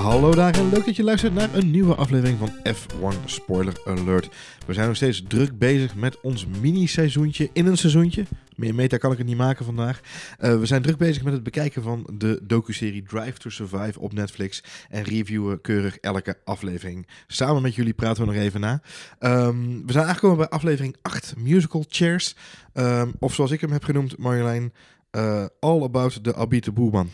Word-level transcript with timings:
Hallo 0.00 0.34
daar 0.34 0.54
en 0.54 0.68
leuk 0.68 0.84
dat 0.84 0.96
je 0.96 1.02
luistert 1.02 1.34
naar 1.34 1.54
een 1.54 1.70
nieuwe 1.70 1.94
aflevering 1.94 2.38
van 2.38 2.50
F1 2.74 3.24
Spoiler 3.24 3.80
Alert. 3.84 4.28
We 4.66 4.72
zijn 4.72 4.86
nog 4.86 4.96
steeds 4.96 5.22
druk 5.28 5.58
bezig 5.58 5.94
met 5.94 6.20
ons 6.20 6.46
mini-seizoentje 6.60 7.50
in 7.52 7.66
een 7.66 7.76
seizoentje. 7.76 8.24
Meer 8.56 8.74
meta 8.74 8.96
kan 8.96 9.12
ik 9.12 9.18
het 9.18 9.26
niet 9.26 9.36
maken 9.36 9.64
vandaag. 9.64 10.00
Uh, 10.00 10.58
we 10.58 10.66
zijn 10.66 10.82
druk 10.82 10.96
bezig 10.96 11.22
met 11.22 11.32
het 11.32 11.42
bekijken 11.42 11.82
van 11.82 12.06
de 12.12 12.40
docuserie 12.42 13.02
Drive 13.02 13.38
to 13.38 13.50
Survive 13.50 14.00
op 14.00 14.12
Netflix. 14.12 14.62
En 14.88 15.02
reviewen 15.02 15.60
keurig 15.60 15.96
elke 15.96 16.38
aflevering. 16.44 17.06
Samen 17.26 17.62
met 17.62 17.74
jullie 17.74 17.94
praten 17.94 18.26
we 18.26 18.32
nog 18.32 18.42
even 18.42 18.60
na. 18.60 18.82
Um, 19.18 19.86
we 19.86 19.92
zijn 19.92 20.06
aangekomen 20.06 20.36
bij 20.36 20.48
aflevering 20.48 20.96
8, 21.02 21.34
Musical 21.38 21.84
Chairs. 21.88 22.36
Um, 22.74 23.12
of 23.18 23.34
zoals 23.34 23.50
ik 23.50 23.60
hem 23.60 23.72
heb 23.72 23.84
genoemd, 23.84 24.18
Marjolein, 24.18 24.72
uh, 25.12 25.44
All 25.60 25.82
About 25.82 26.24
the 26.24 26.34
Abite 26.34 26.72
Boeman. 26.72 27.10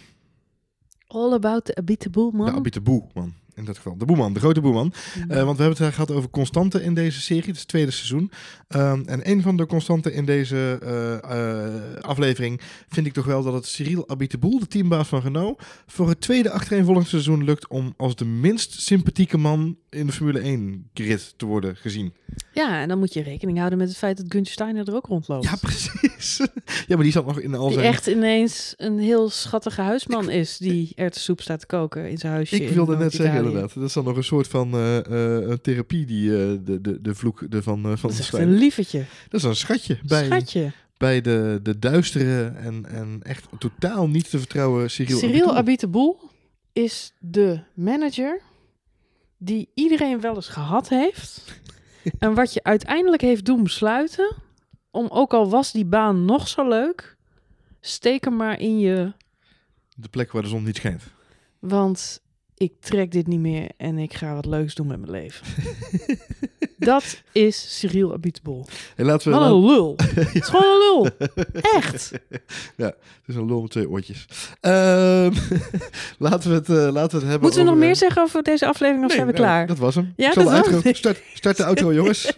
All 1.06 1.32
about 1.32 1.64
the 1.64 2.10
Boeman? 2.10 2.62
De 2.62 2.80
Boeman 2.80 3.34
in 3.56 3.64
dat 3.64 3.76
geval. 3.76 3.96
De 3.96 4.04
boeman, 4.04 4.32
de 4.32 4.40
grote 4.40 4.60
boeman. 4.60 4.92
Mm. 5.16 5.22
Uh, 5.22 5.44
want 5.44 5.56
we 5.56 5.62
hebben 5.62 5.84
het 5.84 5.94
gehad 5.94 6.10
over 6.10 6.30
constanten 6.30 6.82
in 6.82 6.94
deze 6.94 7.20
serie. 7.20 7.44
Het 7.44 7.54
is 7.54 7.60
het 7.60 7.68
tweede 7.68 7.90
seizoen. 7.90 8.30
Um, 8.68 9.02
en 9.06 9.30
een 9.30 9.42
van 9.42 9.56
de 9.56 9.66
constanten 9.66 10.12
in 10.12 10.24
deze 10.24 10.80
uh, 10.82 12.00
aflevering 12.00 12.60
vind 12.88 13.06
ik 13.06 13.12
toch 13.12 13.24
wel 13.24 13.42
dat 13.42 13.54
het 13.54 13.66
Cyril 13.66 14.08
Abiteboul, 14.08 14.58
de 14.58 14.66
teambaas 14.66 15.08
van 15.08 15.20
Renault, 15.20 15.62
voor 15.86 16.08
het 16.08 16.20
tweede 16.20 16.50
achtereenvolgend 16.50 17.08
seizoen 17.08 17.44
lukt 17.44 17.68
om 17.68 17.94
als 17.96 18.16
de 18.16 18.24
minst 18.24 18.80
sympathieke 18.80 19.38
man 19.38 19.76
in 19.96 20.06
de 20.06 20.12
Formule 20.12 20.38
1 20.38 20.90
grid 20.94 21.34
te 21.36 21.46
worden 21.46 21.76
gezien. 21.76 22.14
Ja, 22.52 22.80
en 22.80 22.88
dan 22.88 22.98
moet 22.98 23.12
je 23.12 23.22
rekening 23.22 23.58
houden 23.58 23.78
met 23.78 23.88
het 23.88 23.96
feit 23.96 24.16
dat 24.16 24.26
Gunther 24.28 24.52
Steiner 24.52 24.88
er 24.88 24.94
ook 24.94 25.06
rondloopt. 25.06 25.44
Ja, 25.44 25.56
precies. 25.60 26.36
ja, 26.86 26.94
maar 26.94 27.02
die 27.02 27.12
zat 27.12 27.26
nog 27.26 27.40
in 27.40 27.54
al 27.54 27.70
zijn... 27.70 27.80
Die 27.80 27.88
echt 27.88 28.06
ineens 28.06 28.74
een 28.76 28.98
heel 28.98 29.30
schattige 29.30 29.80
huisman 29.80 30.30
is 30.30 30.58
die 30.58 30.92
er 30.94 31.10
te 31.10 31.20
soep 31.20 31.40
staat 31.40 31.60
te 31.60 31.66
koken 31.66 32.10
in 32.10 32.18
zijn 32.18 32.32
huisje. 32.32 32.56
Ik 32.56 32.68
wilde 32.68 32.96
net 32.96 33.12
zeggen 33.12 33.44
inderdaad. 33.44 33.74
Dat 33.74 33.84
is 33.84 33.92
dan 33.92 34.04
nog 34.04 34.16
een 34.16 34.24
soort 34.24 34.48
van 34.48 34.74
uh, 34.74 34.96
uh, 34.96 35.02
een 35.48 35.60
therapie 35.60 36.06
die 36.06 36.28
uh, 36.28 36.36
de, 36.64 36.80
de, 36.80 37.00
de 37.00 37.14
vloek 37.14 37.50
de 37.50 37.62
van, 37.62 37.98
van 37.98 38.10
dat 38.10 38.18
is 38.18 38.32
een 38.32 38.54
lievertje. 38.54 39.04
Dat 39.28 39.40
is 39.40 39.46
een 39.46 39.56
schatje. 39.56 39.98
Bij, 40.06 40.24
schatje. 40.24 40.72
Bij 40.96 41.20
de, 41.20 41.60
de 41.62 41.78
duistere 41.78 42.52
en, 42.56 42.86
en 42.88 43.20
echt 43.22 43.46
totaal 43.58 44.08
niet 44.08 44.30
te 44.30 44.38
vertrouwen 44.38 44.90
Cyril 44.90 45.18
Cyril 45.18 45.56
Abiteboul 45.56 46.30
is 46.72 47.12
de 47.18 47.60
manager 47.74 48.40
die 49.38 49.70
iedereen 49.74 50.20
wel 50.20 50.34
eens 50.34 50.48
gehad 50.48 50.88
heeft. 50.88 51.60
en 52.18 52.34
wat 52.34 52.52
je 52.52 52.64
uiteindelijk 52.64 53.22
heeft 53.22 53.44
doen 53.44 53.62
besluiten, 53.62 54.36
om 54.90 55.08
ook 55.08 55.34
al 55.34 55.50
was 55.50 55.72
die 55.72 55.84
baan 55.84 56.24
nog 56.24 56.48
zo 56.48 56.68
leuk, 56.68 57.16
steek 57.80 58.24
hem 58.24 58.36
maar 58.36 58.60
in 58.60 58.78
je... 58.78 59.12
De 59.96 60.08
plek 60.08 60.32
waar 60.32 60.42
de 60.42 60.48
zon 60.48 60.64
niet 60.64 60.76
schijnt. 60.76 61.02
Want 61.58 62.22
ik 62.54 62.80
trek 62.80 63.10
dit 63.10 63.26
niet 63.26 63.40
meer 63.40 63.70
en 63.76 63.98
ik 63.98 64.14
ga 64.14 64.34
wat 64.34 64.46
leuks 64.46 64.74
doen 64.74 64.86
met 64.86 64.98
mijn 64.98 65.10
leven. 65.10 65.46
dat 66.78 67.22
is 67.32 67.78
Cyril 67.78 68.12
Abiteboul. 68.12 68.66
Hey, 68.94 69.04
laten 69.04 69.30
we 69.30 69.38
wat 69.38 69.50
een 69.50 69.66
lul. 69.66 69.94
het 70.14 70.34
is 70.34 70.48
gewoon 70.48 70.64
een 70.64 70.78
lul. 70.78 71.08
Echt. 71.74 72.12
Ja, 72.76 72.86
het 72.86 72.96
is 73.26 73.34
een 73.34 73.46
lul 73.46 73.60
met 73.60 73.70
twee 73.70 73.88
oortjes. 73.88 74.26
Uh, 74.62 74.70
laten, 76.18 76.50
we 76.50 76.56
het, 76.56 76.68
uh, 76.68 76.76
laten 76.76 76.92
we 76.92 77.16
het 77.16 77.22
hebben 77.22 77.40
Moeten 77.40 77.64
we 77.64 77.70
nog 77.70 77.78
meer 77.78 77.96
zeggen 77.96 78.22
over 78.22 78.42
deze 78.42 78.66
aflevering 78.66 79.04
of 79.04 79.08
nee, 79.08 79.16
zijn 79.16 79.26
we 79.26 79.32
nee, 79.32 79.42
klaar? 79.42 79.66
dat 79.66 79.78
was 79.78 79.94
hem. 79.94 80.12
Ja, 80.16 80.32
dat 80.32 80.96
start, 80.96 81.22
start 81.34 81.56
de 81.56 81.64
outro, 81.64 81.92
jongens. 81.92 82.32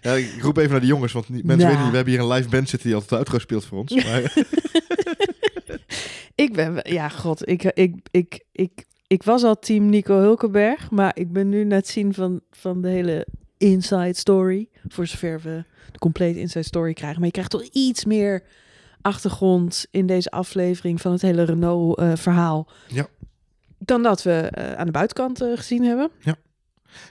ja, 0.00 0.12
ik 0.12 0.42
roep 0.42 0.56
even 0.56 0.70
naar 0.70 0.80
de 0.80 0.86
jongens, 0.86 1.12
want 1.12 1.28
mensen 1.28 1.68
weten 1.68 1.82
niet, 1.82 1.90
we 1.90 1.96
hebben 1.96 2.14
hier 2.14 2.22
een 2.22 2.32
live 2.32 2.48
band 2.48 2.68
zitten 2.68 2.88
die 2.88 2.94
altijd 2.94 3.10
de 3.10 3.16
outro 3.16 3.38
speelt 3.38 3.64
voor 3.64 3.78
ons. 3.78 3.94
Maar... 3.94 4.36
ik 6.34 6.52
ben, 6.52 6.80
ja, 6.82 7.08
god, 7.08 7.48
ik, 7.48 7.64
ik, 7.64 7.94
ik, 8.10 8.44
ik, 8.52 8.84
ik 9.06 9.22
was 9.22 9.42
al 9.42 9.58
team 9.58 9.86
Nico 9.86 10.18
Hulkenberg, 10.18 10.90
maar 10.90 11.16
ik 11.16 11.32
ben 11.32 11.48
nu 11.48 11.64
net 11.64 11.88
zien 11.88 12.14
van, 12.14 12.40
van 12.50 12.82
de 12.82 12.88
hele 12.88 13.26
inside 13.62 14.14
story. 14.14 14.68
Voor 14.88 15.06
zover 15.06 15.40
we 15.40 15.64
de 15.92 15.98
complete 15.98 16.40
inside 16.40 16.64
story 16.64 16.92
krijgen. 16.92 17.16
Maar 17.16 17.26
je 17.26 17.32
krijgt 17.32 17.50
toch 17.50 17.62
iets 17.62 18.04
meer 18.04 18.42
achtergrond 19.00 19.86
in 19.90 20.06
deze 20.06 20.30
aflevering 20.30 21.00
van 21.00 21.12
het 21.12 21.22
hele 21.22 21.42
Renault-verhaal. 21.42 22.68
Uh, 22.88 22.96
ja. 22.96 23.06
Dan 23.78 24.02
dat 24.02 24.22
we 24.22 24.52
uh, 24.58 24.72
aan 24.72 24.86
de 24.86 24.92
buitenkant 24.92 25.42
uh, 25.42 25.56
gezien 25.56 25.84
hebben. 25.84 26.10
Ja. 26.18 26.36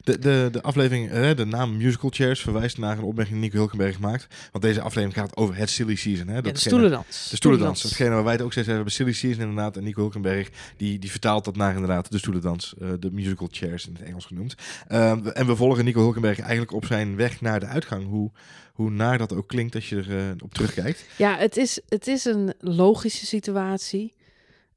De, 0.04 0.20
de, 0.20 0.50
de 0.52 0.62
aflevering, 0.62 1.12
uh, 1.12 1.36
de 1.36 1.46
naam 1.46 1.78
Musical 1.78 2.10
Chairs 2.14 2.42
verwijst 2.42 2.78
naar 2.78 2.98
een 2.98 3.04
opmerking 3.04 3.36
die 3.36 3.46
Nico 3.46 3.58
Hulkenberg 3.58 4.00
maakt. 4.00 4.28
Want 4.52 4.64
deze 4.64 4.82
aflevering 4.82 5.14
gaat 5.14 5.38
over 5.38 5.56
het 5.56 5.70
silly 5.70 5.96
season. 5.96 6.28
Hè? 6.28 6.36
Dat 6.36 6.46
ja, 6.46 6.52
de 6.52 6.60
stoelendans. 6.60 7.30
De 7.30 7.36
stoelendans. 7.36 7.84
Hetgene 7.84 8.10
waar 8.10 8.24
wij 8.24 8.34
het 8.34 8.42
ook 8.42 8.52
steeds 8.52 8.68
hebben, 8.68 8.92
silly 8.92 9.14
season 9.14 9.42
inderdaad. 9.42 9.78
En 9.78 9.84
Nico 9.84 10.02
Hulkenberg, 10.02 10.50
die, 10.78 11.00
die 11.00 11.12
vertaalt 11.12 11.46
dat 11.46 11.56
naar 11.56 11.74
inderdaad 11.74 12.12
de 12.12 12.18
stoelendans. 12.18 12.74
Uh, 12.82 12.90
de 13.00 13.12
musical 13.12 13.48
chairs 13.52 13.88
in 13.88 13.94
het 13.94 14.04
Engels 14.04 14.26
genoemd. 14.26 14.56
Uh, 14.92 15.38
en 15.38 15.48
we 15.48 15.56
volgen 15.56 15.86
Nico 15.86 16.02
Hulkenberg 16.02 16.40
eigenlijk 16.40 16.72
op 16.74 16.86
zijn 16.86 17.16
weg 17.16 17.42
naar 17.42 17.60
de 17.60 17.66
uitgang. 17.66 18.08
Hoe, 18.08 18.32
hoe 18.74 18.90
naar 18.90 19.18
dat 19.18 19.34
ook 19.34 19.48
klinkt 19.48 19.76
als 19.76 19.90
je 19.90 19.96
er 19.96 20.10
uh, 20.10 20.32
op 20.44 20.54
terugkijkt. 20.54 21.06
Ja, 21.18 21.38
het 21.38 21.58
is, 21.58 21.80
het 21.90 22.08
is 22.08 22.26
een 22.26 22.54
logische 22.60 23.26
situatie. 23.26 24.14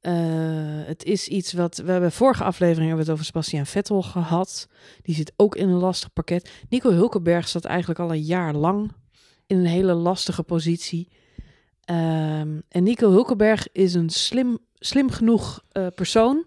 Uh, 0.07 0.11
het 0.87 1.03
is 1.03 1.27
iets 1.27 1.53
wat 1.53 1.77
we 1.77 1.91
hebben 1.91 2.11
vorige 2.11 2.43
aflevering 2.43 2.87
hebben 2.87 3.05
we 3.05 3.11
het 3.11 3.11
over 3.11 3.25
Sebastian 3.25 3.65
Vettel 3.65 4.01
gehad. 4.01 4.67
Die 5.01 5.15
zit 5.15 5.33
ook 5.35 5.55
in 5.55 5.69
een 5.69 5.79
lastig 5.79 6.13
pakket. 6.13 6.49
Nico 6.69 6.91
Hulkenberg 6.91 7.47
zat 7.47 7.65
eigenlijk 7.65 7.99
al 7.99 8.11
een 8.11 8.21
jaar 8.21 8.53
lang 8.53 8.91
in 9.47 9.57
een 9.57 9.65
hele 9.65 9.93
lastige 9.93 10.43
positie. 10.43 11.07
Um, 11.89 12.63
en 12.69 12.83
Nico 12.83 13.09
Hulkenberg 13.11 13.67
is 13.71 13.93
een 13.93 14.09
slim, 14.09 14.57
slim 14.75 15.09
genoeg 15.09 15.63
uh, 15.73 15.87
persoon 15.95 16.45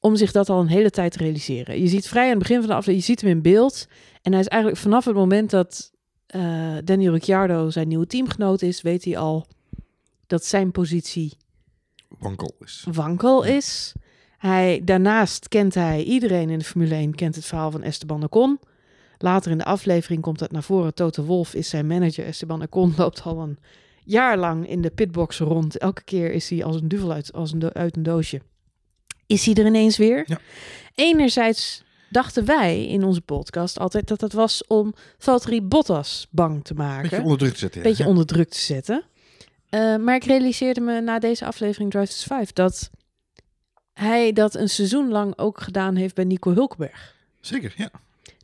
om 0.00 0.16
zich 0.16 0.32
dat 0.32 0.48
al 0.48 0.60
een 0.60 0.66
hele 0.66 0.90
tijd 0.90 1.12
te 1.12 1.18
realiseren. 1.18 1.80
Je 1.80 1.88
ziet 1.88 2.08
vrij 2.08 2.24
aan 2.24 2.30
het 2.30 2.38
begin 2.38 2.58
van 2.58 2.66
de 2.66 2.74
aflevering, 2.74 3.06
je 3.06 3.12
ziet 3.12 3.20
hem 3.20 3.30
in 3.30 3.42
beeld. 3.42 3.86
En 4.22 4.32
hij 4.32 4.40
is 4.40 4.48
eigenlijk 4.48 4.82
vanaf 4.82 5.04
het 5.04 5.14
moment 5.14 5.50
dat 5.50 5.92
uh, 6.36 6.76
Danny 6.84 7.08
Ricciardo 7.08 7.70
zijn 7.70 7.88
nieuwe 7.88 8.06
teamgenoot 8.06 8.62
is, 8.62 8.82
weet 8.82 9.04
hij 9.04 9.16
al 9.16 9.46
dat 10.26 10.44
zijn 10.44 10.70
positie 10.70 11.36
wankel 12.18 12.54
is. 12.60 12.86
Wankel 12.92 13.42
is. 13.42 13.92
Hij, 14.38 14.80
daarnaast 14.84 15.48
kent 15.48 15.74
hij, 15.74 16.02
iedereen 16.02 16.50
in 16.50 16.58
de 16.58 16.64
Formule 16.64 16.94
1 16.94 17.14
kent 17.14 17.34
het 17.34 17.44
verhaal 17.44 17.70
van 17.70 17.82
Esteban 17.82 18.22
Ocon. 18.22 18.60
Later 19.18 19.50
in 19.50 19.58
de 19.58 19.64
aflevering 19.64 20.22
komt 20.22 20.38
dat 20.38 20.50
naar 20.50 20.62
voren. 20.62 20.94
Toto 20.94 21.22
Wolf 21.22 21.54
is 21.54 21.68
zijn 21.68 21.86
manager. 21.86 22.24
Esteban 22.24 22.62
Ocon 22.62 22.94
loopt 22.98 23.22
al 23.22 23.38
een 23.38 23.58
jaar 24.04 24.38
lang 24.38 24.68
in 24.68 24.80
de 24.80 24.90
pitbox 24.90 25.38
rond. 25.38 25.78
Elke 25.78 26.04
keer 26.04 26.32
is 26.32 26.50
hij 26.50 26.64
als 26.64 26.76
een 26.76 26.88
duvel 26.88 27.12
uit, 27.12 27.32
als 27.32 27.52
een, 27.52 27.72
uit 27.72 27.96
een 27.96 28.02
doosje. 28.02 28.40
Is 29.26 29.46
hij 29.46 29.54
er 29.54 29.66
ineens 29.66 29.96
weer? 29.96 30.24
Ja. 30.26 30.38
Enerzijds 30.94 31.82
dachten 32.10 32.44
wij 32.44 32.86
in 32.86 33.04
onze 33.04 33.20
podcast 33.20 33.78
altijd 33.78 34.08
dat 34.08 34.20
dat 34.20 34.32
was 34.32 34.66
om 34.66 34.94
Valtteri 35.18 35.62
Bottas 35.62 36.26
bang 36.30 36.64
te 36.64 36.74
maken. 36.74 37.02
Beetje 37.02 37.22
onder 37.22 37.38
druk 37.38 37.52
te 37.52 37.58
zetten. 37.58 37.82
Beetje 37.82 38.06
onder 38.06 38.26
druk 38.26 38.48
te 38.48 38.58
zetten. 38.58 39.04
Uh, 39.74 39.96
maar 39.96 40.14
ik 40.14 40.24
realiseerde 40.24 40.80
me 40.80 41.00
na 41.00 41.18
deze 41.18 41.44
aflevering 41.44 41.90
Drive 41.90 42.06
to 42.06 42.14
Survive 42.14 42.52
dat 42.52 42.90
hij 43.92 44.32
dat 44.32 44.54
een 44.54 44.68
seizoen 44.68 45.08
lang 45.08 45.38
ook 45.38 45.60
gedaan 45.60 45.96
heeft 45.96 46.14
bij 46.14 46.24
Nico 46.24 46.52
Hulkenberg. 46.52 47.14
Zeker, 47.40 47.74
ja. 47.76 47.90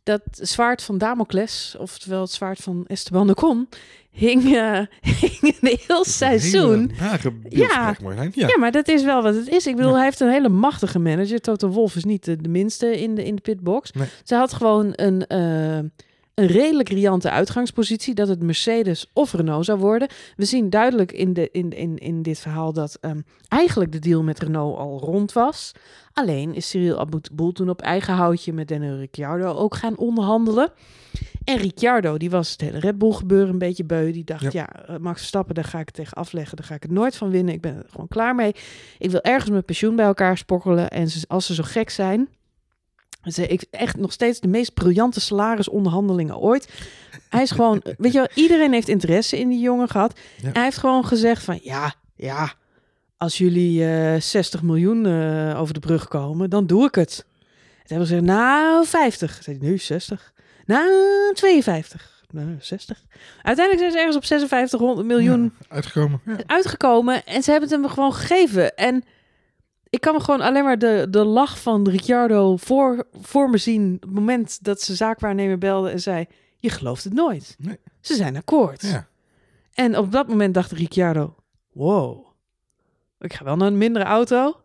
Dat 0.02 0.22
zwaard 0.32 0.82
van 0.82 0.98
Damocles, 0.98 1.76
oftewel 1.78 2.20
het 2.20 2.30
zwaard 2.30 2.58
van 2.58 2.84
Esteban 2.86 3.30
Ocon, 3.30 3.69
hing, 4.10 4.44
uh, 4.44 4.80
hing 5.20 5.56
een 5.60 5.78
heel 5.86 6.04
seizoen. 6.04 6.90
Ja, 6.98 7.19
ja. 7.48 7.94
ja, 8.32 8.58
maar 8.58 8.72
dat 8.72 8.88
is 8.88 9.04
wel 9.04 9.22
wat 9.22 9.34
het 9.34 9.48
is. 9.48 9.66
Ik 9.66 9.76
bedoel, 9.76 9.90
ja. 9.90 9.96
hij 9.96 10.04
heeft 10.04 10.20
een 10.20 10.30
hele 10.30 10.48
machtige 10.48 10.98
manager. 10.98 11.40
Toto 11.40 11.69
Wolf 11.69 11.96
is 11.96 12.04
niet 12.04 12.24
de, 12.24 12.36
de 12.36 12.48
minste 12.48 13.00
in 13.00 13.14
de, 13.14 13.24
in 13.24 13.34
de 13.34 13.40
pitbox. 13.40 13.92
Nee. 13.92 14.08
Ze 14.24 14.34
had 14.34 14.52
gewoon 14.52 14.92
een... 14.94 15.24
Uh, 15.28 15.90
een 16.40 16.46
redelijk 16.46 16.88
riante 16.88 17.30
uitgangspositie 17.30 18.14
dat 18.14 18.28
het 18.28 18.42
Mercedes 18.42 19.10
of 19.12 19.32
Renault 19.32 19.64
zou 19.64 19.78
worden. 19.78 20.08
We 20.36 20.44
zien 20.44 20.70
duidelijk 20.70 21.12
in, 21.12 21.32
de, 21.32 21.48
in, 21.52 21.70
in, 21.70 21.98
in 21.98 22.22
dit 22.22 22.38
verhaal 22.38 22.72
dat 22.72 22.98
um, 23.00 23.25
eigenlijk 23.48 23.92
de 23.92 23.98
deal 23.98 24.22
met 24.22 24.40
Renault 24.40 24.78
al 24.78 25.00
rond 25.00 25.32
was. 25.32 25.72
Alleen 26.12 26.54
is 26.54 26.69
Cyril 26.69 26.98
Abiteboul 26.98 27.52
toen 27.52 27.70
op 27.70 27.81
eigen 27.81 28.14
houtje 28.14 28.52
met 28.52 28.69
Daniel 28.69 28.96
Ricciardo 28.96 29.52
ook 29.52 29.75
gaan 29.75 29.96
onderhandelen. 29.96 30.72
En 31.44 31.56
Ricciardo, 31.56 32.16
die 32.16 32.31
was 32.31 32.50
het 32.50 32.60
hele 32.60 32.78
Red 32.78 32.98
Bull 32.98 33.12
gebeuren 33.12 33.48
een 33.48 33.58
beetje 33.58 33.84
beu. 33.84 34.12
Die 34.12 34.25
dacht, 34.25 34.52
ja, 34.52 34.69
ja 34.86 34.98
Max 34.98 35.19
Verstappen, 35.19 35.54
daar 35.54 35.64
ga 35.64 35.78
ik 35.78 35.86
het 35.86 35.94
tegen 35.94 36.16
afleggen. 36.16 36.56
Daar 36.56 36.66
ga 36.66 36.75
ik 36.75 36.82
het 36.82 36.90
nooit 36.90 37.16
van 37.16 37.31
winnen. 37.31 37.54
Ik 37.54 37.60
ben 37.60 37.76
er 37.76 37.86
gewoon 37.88 38.08
klaar 38.08 38.34
mee. 38.34 38.54
Ik 38.98 39.10
wil 39.10 39.20
ergens 39.20 39.50
mijn 39.50 39.64
pensioen 39.64 39.96
bij 39.96 40.06
elkaar 40.06 40.38
spokkelen. 40.38 40.90
En 40.90 41.08
als 41.28 41.46
ze 41.46 41.54
zo 41.54 41.62
gek 41.66 41.90
zijn, 41.90 42.28
ze 43.22 43.46
ik 43.46 43.64
echt 43.70 43.96
nog 43.96 44.12
steeds 44.12 44.40
de 44.40 44.49
meest 44.49 44.75
briljante 44.75 45.20
salarisonderhandelingen 45.20 46.38
ooit. 46.38 46.69
Hij 47.28 47.43
is 47.43 47.50
gewoon, 47.50 47.82
weet 47.99 48.12
je 48.12 48.19
wel, 48.19 48.28
iedereen 48.34 48.72
heeft 48.72 48.88
interesse 48.88 49.38
in 49.38 49.49
die 49.49 49.61
jongen 49.61 49.88
gehad. 49.88 50.19
Ja. 50.43 50.50
Hij 50.52 50.62
heeft 50.62 50.78
gewoon 50.78 51.05
gezegd 51.05 51.43
van, 51.43 51.58
ja, 51.62 51.94
ja, 52.14 52.52
als 53.17 53.38
jullie 53.38 53.81
uh, 53.81 54.20
60 54.20 54.62
miljoen 54.62 55.06
uh, 55.06 55.61
over 55.61 55.75
de 55.75 55.81
brug 55.81 56.08
komen, 56.08 56.50
dan 56.50 56.67
doe 56.67 56.87
ik 56.87 56.94
het. 56.94 57.17
Toen 57.17 57.99
hebben 57.99 58.06
ze 58.06 58.14
gezegd, 58.14 58.38
nou, 58.38 58.87
50. 58.87 59.38
Zei 59.43 59.58
hij, 59.58 59.69
nu 59.69 59.78
60. 59.78 60.32
Nou, 60.67 60.90
52. 61.34 62.25
Nou, 62.31 62.56
60. 62.61 63.02
Uiteindelijk 63.43 63.78
zijn 63.78 63.90
ze 63.90 63.99
ergens 63.99 64.17
op 64.17 64.25
5600 64.25 65.06
miljoen 65.06 65.43
ja, 65.43 65.67
uitgekomen. 65.69 66.20
Ja. 66.26 66.37
uitgekomen. 66.46 67.25
En 67.25 67.43
ze 67.43 67.50
hebben 67.50 67.69
het 67.70 67.81
hem 67.81 67.90
gewoon 67.90 68.14
gegeven. 68.14 68.76
En 68.76 69.05
ik 69.90 70.00
kan 70.00 70.14
me 70.14 70.20
gewoon 70.20 70.40
alleen 70.40 70.64
maar 70.64 70.78
de, 70.78 71.06
de 71.10 71.25
lach 71.25 71.60
van 71.60 71.88
Ricciardo 71.88 72.56
voor, 72.56 73.06
voor 73.20 73.50
me 73.50 73.58
zien. 73.58 73.94
Op 73.94 74.02
het 74.02 74.10
moment 74.10 74.64
dat 74.64 74.81
ze 74.81 74.94
zaakwaarnemer 74.94 75.58
belde 75.58 75.90
en 75.90 76.00
zei: 76.00 76.26
Je 76.56 76.70
gelooft 76.70 77.04
het 77.04 77.12
nooit. 77.12 77.56
Nee. 77.58 77.78
Ze 78.00 78.14
zijn 78.14 78.37
akkoord. 78.37 78.82
Ja. 78.82 79.08
En 79.75 79.98
op 79.98 80.12
dat 80.12 80.28
moment 80.28 80.54
dacht 80.54 80.72
Ricciardo: 80.72 81.34
Wow, 81.72 82.26
ik 83.19 83.32
ga 83.32 83.44
wel 83.44 83.56
naar 83.56 83.66
een 83.66 83.78
mindere 83.78 84.04
auto. 84.04 84.60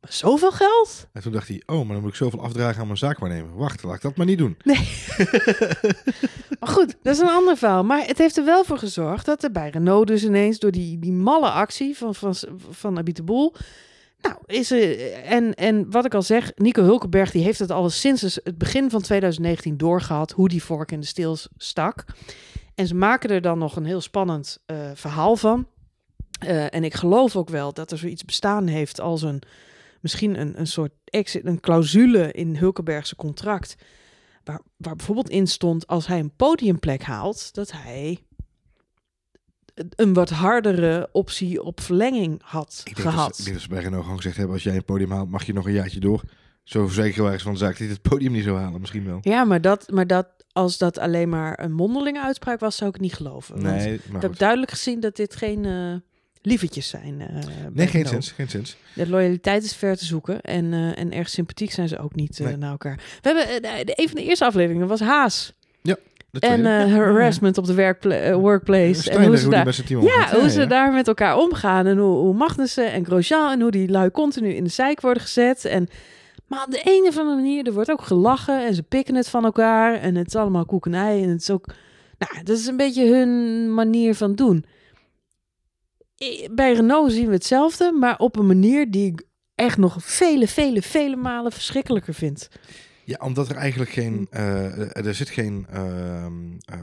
Maar 0.00 0.12
zoveel 0.12 0.52
geld? 0.52 1.08
En 1.12 1.22
toen 1.22 1.32
dacht 1.32 1.48
hij, 1.48 1.62
oh, 1.66 1.76
maar 1.76 1.92
dan 1.92 2.00
moet 2.00 2.10
ik 2.10 2.16
zoveel 2.16 2.42
afdragen 2.42 2.80
aan 2.80 2.86
mijn 2.86 2.98
zaakwaarnemer. 2.98 3.56
Wacht, 3.56 3.82
laat 3.82 3.94
ik 3.94 4.02
dat 4.02 4.16
maar 4.16 4.26
niet 4.26 4.38
doen. 4.38 4.56
Maar 6.60 6.68
goed, 6.68 6.96
dat 7.02 7.14
is 7.14 7.20
een 7.20 7.28
ander 7.28 7.56
verhaal. 7.56 7.84
Maar 7.84 8.06
het 8.06 8.18
heeft 8.18 8.36
er 8.36 8.44
wel 8.44 8.64
voor 8.64 8.78
gezorgd 8.78 9.26
dat 9.26 9.42
er 9.42 9.52
bij 9.52 9.70
Renault 9.70 10.06
dus 10.06 10.24
ineens 10.24 10.58
door 10.58 10.70
die, 10.70 10.98
die 10.98 11.12
malle 11.12 11.50
actie 11.50 11.96
van, 11.96 12.14
van, 12.14 12.34
van 12.70 12.98
Abit 12.98 13.16
de 13.16 13.22
Boel... 13.22 13.54
Nou, 14.20 14.36
is 14.46 14.70
er... 14.70 15.12
En, 15.12 15.54
en 15.54 15.90
wat 15.90 16.04
ik 16.04 16.14
al 16.14 16.22
zeg, 16.22 16.52
Nico 16.54 16.82
Hulkenberg 16.82 17.30
die 17.30 17.42
heeft 17.42 17.58
het 17.58 17.70
al 17.70 17.90
sinds 17.90 18.20
het 18.22 18.58
begin 18.58 18.90
van 18.90 19.02
2019 19.02 19.76
doorgehad... 19.76 20.32
hoe 20.32 20.48
die 20.48 20.62
vork 20.62 20.92
in 20.92 21.00
de 21.00 21.06
stils 21.06 21.48
stak. 21.56 22.04
En 22.74 22.86
ze 22.86 22.94
maken 22.94 23.30
er 23.30 23.40
dan 23.40 23.58
nog 23.58 23.76
een 23.76 23.84
heel 23.84 24.00
spannend 24.00 24.62
eh, 24.66 24.90
verhaal 24.94 25.36
van. 25.36 25.66
Eh, 26.38 26.74
en 26.74 26.84
ik 26.84 26.94
geloof 26.94 27.36
ook 27.36 27.48
wel 27.48 27.72
dat 27.72 27.90
er 27.90 27.98
zoiets 27.98 28.24
bestaan 28.24 28.66
heeft 28.66 29.00
als 29.00 29.22
een... 29.22 29.42
Misschien 30.00 30.40
een, 30.40 30.60
een 30.60 30.66
soort 30.66 30.92
exit, 31.04 31.46
een 31.46 31.60
clausule 31.60 32.32
in 32.32 32.56
Hulkenbergse 32.56 33.16
contract... 33.16 33.76
Waar, 34.44 34.60
waar 34.76 34.96
bijvoorbeeld 34.96 35.30
in 35.30 35.46
stond 35.46 35.86
als 35.86 36.06
hij 36.06 36.18
een 36.18 36.36
podiumplek 36.36 37.02
haalt, 37.02 37.54
dat 37.54 37.72
hij 37.72 38.18
een 39.96 40.12
wat 40.12 40.30
hardere 40.30 41.08
optie 41.12 41.62
op 41.62 41.80
verlenging 41.80 42.40
had 42.44 42.80
Ik 42.84 42.96
denk, 42.96 43.08
gehad. 43.08 43.26
dat 43.26 43.36
ze, 43.36 43.40
ik 43.40 43.44
denk 43.46 43.56
dat 43.58 43.66
ze 43.68 43.74
bij 43.74 43.82
Renault 43.82 44.02
gewoon 44.02 44.16
gezegd 44.16 44.36
hebben, 44.36 44.54
als 44.54 44.62
jij 44.64 44.76
een 44.76 44.84
podium 44.84 45.10
haalt, 45.10 45.30
mag 45.30 45.44
je 45.44 45.52
nog 45.52 45.66
een 45.66 45.72
jaartje 45.72 46.00
door. 46.00 46.22
Zo 46.64 46.86
verzekeren 46.86 47.22
waren 47.24 47.38
ze 47.38 47.44
van 47.44 47.52
de 47.52 47.58
zaak 47.58 47.78
dat 47.78 47.88
het 47.88 48.02
podium 48.02 48.32
niet 48.32 48.44
zou 48.44 48.58
halen, 48.58 48.80
misschien 48.80 49.04
wel. 49.04 49.18
Ja, 49.20 49.44
maar, 49.44 49.60
dat, 49.60 49.90
maar 49.90 50.06
dat, 50.06 50.26
als 50.52 50.78
dat 50.78 50.98
alleen 50.98 51.28
maar 51.28 51.60
een 51.62 51.72
mondelinge 51.72 52.22
uitspraak 52.22 52.60
was, 52.60 52.76
zou 52.76 52.90
ik 52.90 53.00
niet 53.00 53.14
geloven. 53.14 53.62
Want 53.62 53.76
Nee, 53.76 53.94
ik 53.94 54.08
maar 54.10 54.20
heb 54.20 54.30
goed. 54.30 54.38
duidelijk 54.38 54.70
gezien 54.70 55.00
dat 55.00 55.16
dit 55.16 55.36
geen 55.36 55.64
eh 55.64 55.94
lievertjes 56.42 56.88
zijn. 56.88 57.20
eh, 57.20 57.44
Nee, 57.72 57.86
geen 57.86 58.06
sens, 58.06 58.30
geen 58.30 58.48
sens. 58.48 58.76
De 58.94 59.08
loyaliteit 59.08 59.64
is 59.64 59.74
ver 59.74 59.96
te 59.96 60.04
zoeken 60.04 60.40
en, 60.40 60.72
eh, 60.72 60.98
en 60.98 61.12
erg 61.12 61.28
sympathiek 61.28 61.70
zijn 61.72 61.88
ze 61.88 61.98
ook 61.98 62.14
niet 62.14 62.38
Nee. 62.38 62.56
naar 62.56 62.70
elkaar. 62.70 62.96
We 62.96 63.28
hebben 63.28 63.90
een 64.00 64.08
van 64.08 64.16
de 64.16 64.22
eerste 64.24 64.44
afleveringen 64.44 64.86
was 64.88 65.00
Haas 65.00 65.52
en 66.40 66.66
eh, 66.66 66.92
harassment 66.94 67.58
op 67.58 67.66
de 67.66 67.74
werkpla- 67.74 68.14
eh, 68.14 68.34
workplace. 68.34 69.10
En 69.10 69.16
hoe 69.26 69.36
ze 69.36 69.48
daar 69.50 69.64
Ja, 70.04 70.38
hoe 70.40 70.50
ze 70.50 70.66
daar 70.66 70.92
met 70.92 71.08
elkaar 71.08 71.36
omgaan. 71.36 71.86
En 71.86 71.98
hoe, 71.98 72.16
hoe 72.16 72.34
Magnussen 72.34 72.92
en 72.92 73.04
Grosjean 73.04 73.50
en 73.50 73.60
hoe 73.60 73.70
die 73.70 73.88
lui 73.90 74.10
continu 74.10 74.48
in 74.54 74.64
de 74.64 74.70
zeik 74.70 75.00
worden 75.00 75.22
gezet. 75.22 75.64
En, 75.64 75.88
maar 76.46 76.64
op 76.66 76.70
de 76.72 76.80
een 76.84 77.04
of 77.08 77.18
andere 77.18 77.36
manier, 77.36 77.66
er 77.66 77.72
wordt 77.72 77.90
ook 77.90 78.02
gelachen 78.02 78.66
en 78.66 78.74
ze 78.74 78.82
pikken 78.82 79.14
het 79.14 79.28
van 79.28 79.44
elkaar. 79.44 79.94
En 79.94 80.14
het 80.14 80.26
is 80.26 80.36
allemaal 80.36 80.64
koek 80.64 80.86
en 80.86 80.94
ei. 80.94 81.22
En 81.22 81.28
het 81.28 81.40
is 81.40 81.50
ook, 81.50 81.66
nou, 82.18 82.44
dat 82.44 82.56
is 82.58 82.66
een 82.66 82.76
beetje 82.76 83.06
hun 83.14 83.74
manier 83.74 84.14
van 84.14 84.34
doen. 84.34 84.64
Bij 86.50 86.72
Renault 86.72 87.12
zien 87.12 87.26
we 87.26 87.32
hetzelfde, 87.32 87.92
maar 87.92 88.18
op 88.18 88.36
een 88.36 88.46
manier 88.46 88.90
die 88.90 89.06
ik 89.12 89.22
echt 89.54 89.78
nog 89.78 89.96
vele, 89.98 90.48
vele, 90.48 90.82
vele 90.82 91.16
malen 91.16 91.52
verschrikkelijker 91.52 92.14
vind. 92.14 92.48
Ja, 93.08 93.16
omdat 93.20 93.48
er 93.48 93.56
eigenlijk 93.56 93.90
geen, 93.90 94.26
eh, 94.30 95.06
er 95.06 95.14
zit 95.14 95.28
geen, 95.28 95.66
ehm, 95.70 96.32
eh, 96.64 96.78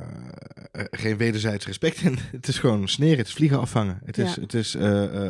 eh, 0.71 0.85
geen 0.91 1.17
wederzijds 1.17 1.65
respect 1.65 2.01
in. 2.01 2.17
Het 2.31 2.47
is 2.47 2.59
gewoon 2.59 2.87
sneren, 2.87 3.17
het 3.17 3.27
is 3.27 3.33
vliegen 3.33 3.59
afvangen. 3.59 3.99
Het 4.05 4.17
is, 4.17 4.35
Ja. 4.35 4.41
het 4.41 4.53
is 4.53 4.77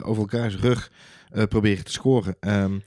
over 0.02 0.22
elkaars 0.22 0.56
rug 0.56 0.92
proberen 1.50 1.84
te 1.84 1.92
scoren. 1.92 2.36
Ehm, 2.40 2.80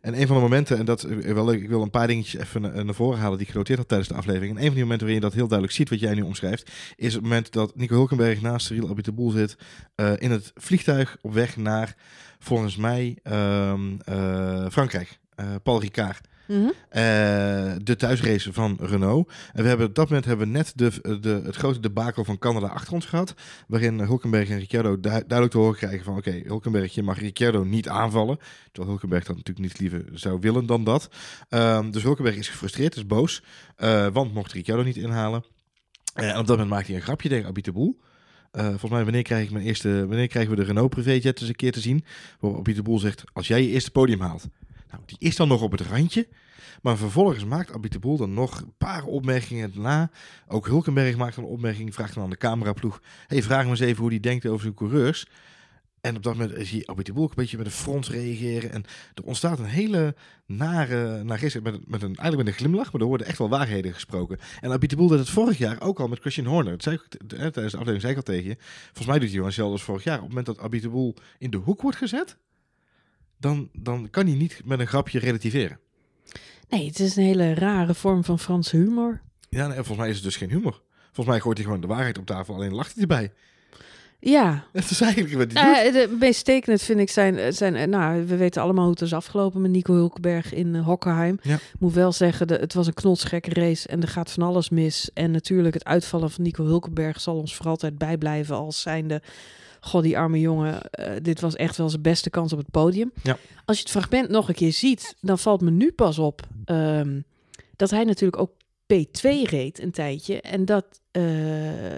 en 0.00 0.20
een 0.20 0.26
van 0.26 0.36
de 0.36 0.42
momenten, 0.42 0.78
en 0.78 0.84
dat 0.84 1.02
wel 1.02 1.44
leuk, 1.44 1.62
ik 1.62 1.68
wil 1.68 1.82
een 1.82 1.90
paar 1.90 2.06
dingetjes 2.06 2.40
even 2.40 2.60
na- 2.60 2.82
naar 2.82 2.94
voren 2.94 3.18
halen 3.18 3.36
die 3.38 3.46
ik 3.46 3.52
genoteerd 3.52 3.78
had 3.78 3.88
tijdens 3.88 4.08
de 4.08 4.14
aflevering. 4.14 4.50
En 4.52 4.58
een 4.58 4.64
van 4.66 4.74
die 4.74 4.82
momenten 4.82 5.06
waarin 5.06 5.22
je 5.22 5.28
dat 5.30 5.38
heel 5.38 5.48
duidelijk 5.48 5.78
ziet, 5.78 5.90
wat 5.90 6.00
jij 6.00 6.14
nu 6.14 6.22
omschrijft, 6.22 6.70
is 6.96 7.12
het 7.14 7.22
moment 7.22 7.52
dat 7.52 7.76
Nico 7.76 7.94
Hulkenberg 7.94 8.40
naast 8.40 8.66
Cyril 8.66 8.88
Abiteboul 8.88 9.30
zit 9.30 9.56
in 10.18 10.30
het 10.30 10.52
vliegtuig 10.54 11.16
op 11.20 11.32
weg 11.32 11.56
naar, 11.56 11.94
volgens 12.38 12.76
mij, 12.76 13.18
ehm, 13.22 13.80
eh, 14.04 14.66
Frankrijk. 14.70 15.18
Paul 15.62 15.80
Ricard. 15.80 16.28
Mhm. 16.48 16.56
Eh, 16.88 17.02
de 17.82 17.94
thuisrace 17.96 18.52
van 18.52 18.78
Renault. 18.80 19.32
En 19.52 19.62
we 19.62 19.68
hebben 19.68 19.86
op 19.86 19.94
dat 19.94 20.08
moment 20.08 20.24
hebben 20.26 20.46
we 20.46 20.52
net 20.52 20.72
de, 20.74 21.18
de, 21.20 21.40
het 21.44 21.56
grote 21.56 21.80
debakel 21.80 22.24
van 22.24 22.38
Canada 22.38 22.66
achter 22.66 22.92
ons 22.92 23.04
gehad. 23.06 23.34
Waarin 23.68 23.98
Hulkenberg 24.00 24.48
en 24.48 24.58
Ricciardo 24.58 24.94
du- 25.00 25.00
duidelijk 25.08 25.50
te 25.50 25.58
horen 25.58 25.76
krijgen 25.76 26.04
van... 26.04 26.16
Oké, 26.16 26.40
Hulkenberg, 26.44 26.94
je 26.94 27.02
mag 27.02 27.18
Ricciardo 27.18 27.64
niet 27.64 27.88
aanvallen. 27.88 28.38
Terwijl 28.64 28.88
Hulkenberg 28.88 29.24
dat 29.24 29.36
natuurlijk 29.36 29.66
niet 29.66 29.78
liever 29.80 30.04
zou 30.12 30.38
willen 30.40 30.66
dan 30.66 30.84
dat. 30.84 31.08
Ehm, 31.48 31.90
dus 31.90 32.02
Hulkenberg 32.02 32.36
is 32.36 32.48
gefrustreerd, 32.48 32.96
is 32.96 33.06
boos. 33.06 33.42
eh, 33.76 34.06
want 34.12 34.34
mocht 34.34 34.52
Ricciardo 34.52 34.82
niet 34.82 34.96
inhalen. 34.96 35.44
Eh, 36.14 36.24
en 36.24 36.30
op 36.38 36.46
dat 36.46 36.56
moment 36.56 36.68
maakt 36.68 36.86
hij 36.86 36.96
een 36.96 37.02
grapje 37.02 37.28
tegen 37.28 37.46
de. 37.46 38.00
Eh, 38.50 38.64
volgens 38.68 38.90
mij, 38.90 39.02
wanneer, 39.04 39.22
krijg 39.22 39.44
ik 39.44 39.50
mijn 39.50 39.64
eerste, 39.64 40.06
wanneer 40.06 40.26
krijgen 40.28 40.50
we 40.50 40.56
de 40.56 40.64
Renault 40.64 40.90
privéjet 40.90 41.40
eens 41.40 41.48
een 41.48 41.54
keer 41.56 41.72
te 41.72 41.80
zien? 41.80 42.04
Waarop 42.40 42.68
de 42.74 42.82
Boel 42.82 42.98
zegt, 42.98 43.22
als 43.32 43.46
jij 43.46 43.62
je 43.62 43.68
eerste 43.68 43.90
podium 43.90 44.20
haalt. 44.20 44.46
Nou, 44.90 45.02
die 45.06 45.16
is 45.18 45.36
dan 45.36 45.48
nog 45.48 45.62
op 45.62 45.72
het 45.72 45.80
randje. 45.80 46.28
Maar 46.82 46.96
vervolgens 46.96 47.44
maakt 47.44 47.72
Abit 47.72 48.02
dan 48.02 48.34
nog 48.34 48.60
een 48.60 48.74
paar 48.78 49.04
opmerkingen 49.04 49.72
na. 49.74 50.10
Ook 50.48 50.66
Hulkenberg 50.66 51.16
maakt 51.16 51.36
een 51.36 51.44
opmerking, 51.44 51.94
vraagt 51.94 52.14
dan 52.14 52.22
aan 52.24 52.30
de 52.30 52.36
cameraploeg. 52.36 53.00
hey, 53.26 53.42
vraag 53.42 53.64
me 53.64 53.70
eens 53.70 53.80
even 53.80 54.00
hoe 54.00 54.10
die 54.10 54.20
denkt 54.20 54.46
over 54.46 54.60
zijn 54.60 54.74
coureurs. 54.74 55.26
En 56.00 56.16
op 56.16 56.22
dat 56.22 56.36
moment 56.36 56.66
zie 56.66 56.78
je 56.78 56.88
ook 56.88 57.08
een 57.08 57.30
beetje 57.34 57.56
met 57.56 57.66
een 57.66 57.72
frons 57.72 58.10
reageren. 58.10 58.72
En 58.72 58.84
er 59.14 59.24
ontstaat 59.24 59.58
een 59.58 59.64
hele 59.64 60.14
nare, 60.46 61.22
nare 61.24 61.60
met, 61.62 61.88
met 61.88 62.02
een, 62.02 62.16
eigenlijk 62.16 62.36
met 62.36 62.46
een 62.46 62.52
glimlach. 62.52 62.92
Maar 62.92 63.00
er 63.00 63.06
worden 63.06 63.26
echt 63.26 63.38
wel 63.38 63.48
waarheden 63.48 63.92
gesproken. 63.92 64.38
En 64.60 64.72
Abit 64.72 64.90
de 64.90 65.18
het 65.18 65.28
vorig 65.28 65.58
jaar 65.58 65.80
ook 65.80 66.00
al 66.00 66.08
met 66.08 66.20
Christian 66.20 66.46
Horner. 66.46 66.72
Dat 66.72 66.82
zei 66.82 67.00
tijdens 67.26 67.54
de 67.54 67.62
aflevering 67.62 68.00
zei 68.00 68.12
ik 68.12 68.18
al 68.18 68.24
tegen 68.24 68.48
je. 68.48 68.56
Volgens 68.84 69.06
mij 69.06 69.14
doet 69.14 69.22
hij 69.22 69.30
gewoon 69.30 69.46
hetzelfde 69.46 69.72
als 69.72 69.82
vorig 69.82 70.04
jaar. 70.04 70.16
Op 70.16 70.20
het 70.20 70.28
moment 70.28 70.46
dat 70.46 70.58
Abit 70.58 70.84
in 71.38 71.50
de 71.50 71.56
hoek 71.56 71.82
wordt 71.82 71.96
gezet... 71.96 72.36
Dan, 73.38 73.68
dan 73.72 74.10
kan 74.10 74.26
hij 74.26 74.36
niet 74.36 74.60
met 74.64 74.80
een 74.80 74.86
grapje 74.86 75.18
relativeren. 75.18 75.80
Nee, 76.68 76.86
het 76.86 77.00
is 77.00 77.16
een 77.16 77.24
hele 77.24 77.54
rare 77.54 77.94
vorm 77.94 78.24
van 78.24 78.38
Franse 78.38 78.76
humor. 78.76 79.20
Ja, 79.48 79.66
nee, 79.66 79.76
volgens 79.76 79.98
mij 79.98 80.08
is 80.08 80.14
het 80.14 80.24
dus 80.24 80.36
geen 80.36 80.50
humor. 80.50 80.82
Volgens 81.04 81.26
mij 81.26 81.40
gooit 81.40 81.56
hij 81.56 81.66
gewoon 81.66 81.80
de 81.80 81.86
waarheid 81.86 82.18
op 82.18 82.26
tafel, 82.26 82.54
alleen 82.54 82.74
lacht 82.74 82.92
hij 82.92 83.02
erbij. 83.02 83.32
Ja, 84.20 84.64
Dat 84.72 84.90
is 84.90 85.00
eigenlijk 85.00 85.34
wat 85.34 85.52
hij 85.52 85.82
doet. 85.82 85.94
Eh, 85.94 86.08
de 86.08 86.16
meest 86.18 86.44
tekenend 86.44 86.82
vind 86.82 87.00
ik 87.00 87.10
zijn, 87.10 87.54
zijn 87.54 87.90
nou, 87.90 88.26
we 88.26 88.36
weten 88.36 88.62
allemaal 88.62 88.84
hoe 88.84 88.92
het 88.92 89.02
is 89.02 89.12
afgelopen 89.12 89.60
met 89.60 89.70
Nico 89.70 89.94
Hulkenberg 89.94 90.52
in 90.52 90.74
eh, 90.74 90.84
Hockenheim. 90.84 91.38
Ja. 91.42 91.58
Moet 91.78 91.92
wel 91.92 92.12
zeggen, 92.12 92.46
de, 92.46 92.54
het 92.54 92.74
was 92.74 92.86
een 92.86 92.94
knotsgekke 92.94 93.50
race 93.50 93.88
en 93.88 94.02
er 94.02 94.08
gaat 94.08 94.30
van 94.30 94.42
alles 94.42 94.68
mis. 94.68 95.10
En 95.14 95.30
natuurlijk 95.30 95.74
het 95.74 95.84
uitvallen 95.84 96.30
van 96.30 96.44
Nico 96.44 96.64
Hulkenberg 96.64 97.20
zal 97.20 97.36
ons 97.36 97.54
voor 97.54 97.66
altijd 97.66 97.98
bijblijven 97.98 98.56
als 98.56 98.80
zijnde, 98.80 99.22
god 99.86 100.02
die 100.02 100.18
arme 100.18 100.40
jongen, 100.40 100.90
eh, 100.90 101.12
dit 101.22 101.40
was 101.40 101.54
echt 101.56 101.76
wel 101.76 101.88
zijn 101.88 102.02
beste 102.02 102.30
kans 102.30 102.52
op 102.52 102.58
het 102.58 102.70
podium. 102.70 103.12
Ja. 103.22 103.36
Als 103.64 103.76
je 103.76 103.82
het 103.82 103.92
fragment 103.92 104.28
nog 104.28 104.48
een 104.48 104.54
keer 104.54 104.72
ziet, 104.72 105.16
dan 105.20 105.38
valt 105.38 105.60
me 105.60 105.70
nu 105.70 105.92
pas 105.92 106.18
op 106.18 106.40
ehm, 106.64 107.20
dat 107.76 107.90
hij 107.90 108.04
natuurlijk 108.04 108.40
ook 108.42 108.50
P2 108.92 109.28
reed 109.42 109.82
een 109.82 109.90
tijdje. 109.90 110.40
En 110.40 110.64
dat, 110.64 110.84
eh, 111.10 111.22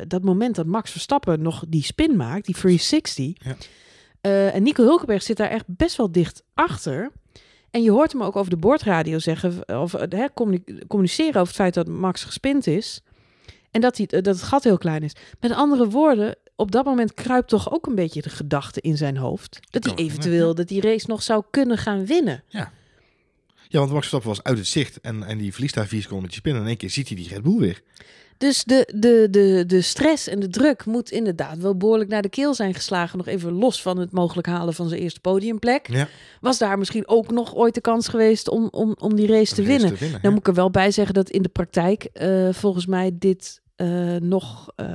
dat 0.06 0.22
moment 0.22 0.54
dat 0.56 0.66
Max 0.66 0.90
Verstappen 0.90 1.42
nog 1.42 1.64
die 1.68 1.82
spin 1.82 2.16
maakt, 2.16 2.46
die 2.46 2.54
360. 2.54 3.32
Ja. 3.44 3.56
eh, 4.20 4.54
en 4.54 4.62
Nico 4.62 4.82
Hulkenberg 4.84 5.22
zit 5.22 5.36
daar 5.36 5.50
echt 5.50 5.64
best 5.66 5.96
wel 5.96 6.12
dicht 6.12 6.42
achter. 6.54 7.10
En 7.70 7.82
je 7.82 7.90
hoort 7.90 8.12
hem 8.12 8.22
ook 8.22 8.36
over 8.36 8.50
de 8.50 8.56
boordradio 8.56 9.18
zeggen, 9.18 9.80
of 9.80 9.92
hè, 9.92 10.26
communi- 10.34 10.64
communiceren 10.88 11.34
over 11.34 11.46
het 11.46 11.56
feit 11.56 11.74
dat 11.74 11.88
Max 11.88 12.24
gespind 12.24 12.66
is. 12.66 13.00
En 13.70 13.80
dat, 13.80 13.96
hij, 13.96 14.06
dat 14.06 14.24
het 14.26 14.42
gat 14.42 14.64
heel 14.64 14.78
klein 14.78 15.02
is. 15.02 15.12
Met 15.40 15.52
andere 15.52 15.88
woorden, 15.88 16.36
op 16.58 16.70
dat 16.72 16.84
moment 16.84 17.14
kruipt 17.14 17.48
toch 17.48 17.72
ook 17.72 17.86
een 17.86 17.94
beetje 17.94 18.22
de 18.22 18.28
gedachte 18.30 18.80
in 18.80 18.96
zijn 18.96 19.16
hoofd. 19.16 19.60
Dat 19.70 19.84
hij 19.84 19.94
eventueel 19.94 20.48
ja. 20.48 20.54
dat 20.54 20.68
die 20.68 20.80
race 20.80 21.06
nog 21.08 21.22
zou 21.22 21.42
kunnen 21.50 21.78
gaan 21.78 22.06
winnen. 22.06 22.42
Ja, 22.48 23.78
want 23.78 23.90
Max 23.90 23.98
Verstappen 24.08 24.28
was 24.28 24.42
uit 24.42 24.58
het 24.58 24.66
zicht 24.66 25.00
en, 25.00 25.22
en 25.22 25.38
die 25.38 25.52
verliest 25.52 25.74
daar 25.74 25.86
vier 25.86 26.00
seconden 26.02 26.22
met 26.22 26.30
die 26.30 26.40
spin. 26.40 26.54
En 26.54 26.60
in 26.60 26.66
één 26.66 26.76
keer 26.76 26.90
ziet 26.90 27.08
hij 27.08 27.16
die 27.16 27.28
Red 27.28 27.42
Bull 27.42 27.58
weer. 27.58 27.82
Dus 28.38 28.64
de, 28.64 28.92
de, 28.94 29.28
de, 29.30 29.64
de 29.66 29.80
stress 29.80 30.28
en 30.28 30.40
de 30.40 30.48
druk 30.48 30.84
moet 30.86 31.10
inderdaad 31.10 31.58
wel 31.58 31.76
behoorlijk 31.76 32.10
naar 32.10 32.22
de 32.22 32.28
keel 32.28 32.54
zijn 32.54 32.74
geslagen. 32.74 33.18
Nog 33.18 33.26
even 33.26 33.52
los 33.52 33.82
van 33.82 33.98
het 33.98 34.12
mogelijk 34.12 34.46
halen 34.46 34.74
van 34.74 34.88
zijn 34.88 35.00
eerste 35.00 35.20
podiumplek. 35.20 35.88
Ja, 35.88 36.08
Was 36.40 36.58
daar 36.58 36.78
misschien 36.78 37.08
ook 37.08 37.30
nog 37.30 37.54
ooit 37.54 37.74
de 37.74 37.80
kans 37.80 38.08
geweest 38.08 38.48
om, 38.48 38.68
om, 38.70 38.94
om 38.98 39.14
die 39.16 39.26
race 39.26 39.54
te 39.54 39.62
race 39.62 39.72
winnen? 39.72 39.88
te 39.88 39.98
winnen, 39.98 40.20
Dan 40.22 40.30
ja. 40.30 40.30
moet 40.30 40.38
ik 40.38 40.48
er 40.48 40.54
wel 40.54 40.70
bij 40.70 40.90
zeggen 40.90 41.14
dat 41.14 41.30
in 41.30 41.42
de 41.42 41.48
praktijk 41.48 42.04
eh, 42.04 42.48
volgens 42.52 42.86
mij 42.86 43.10
dit 43.14 43.60
eh, 43.76 44.16
nog... 44.16 44.72
eh, 44.76 44.86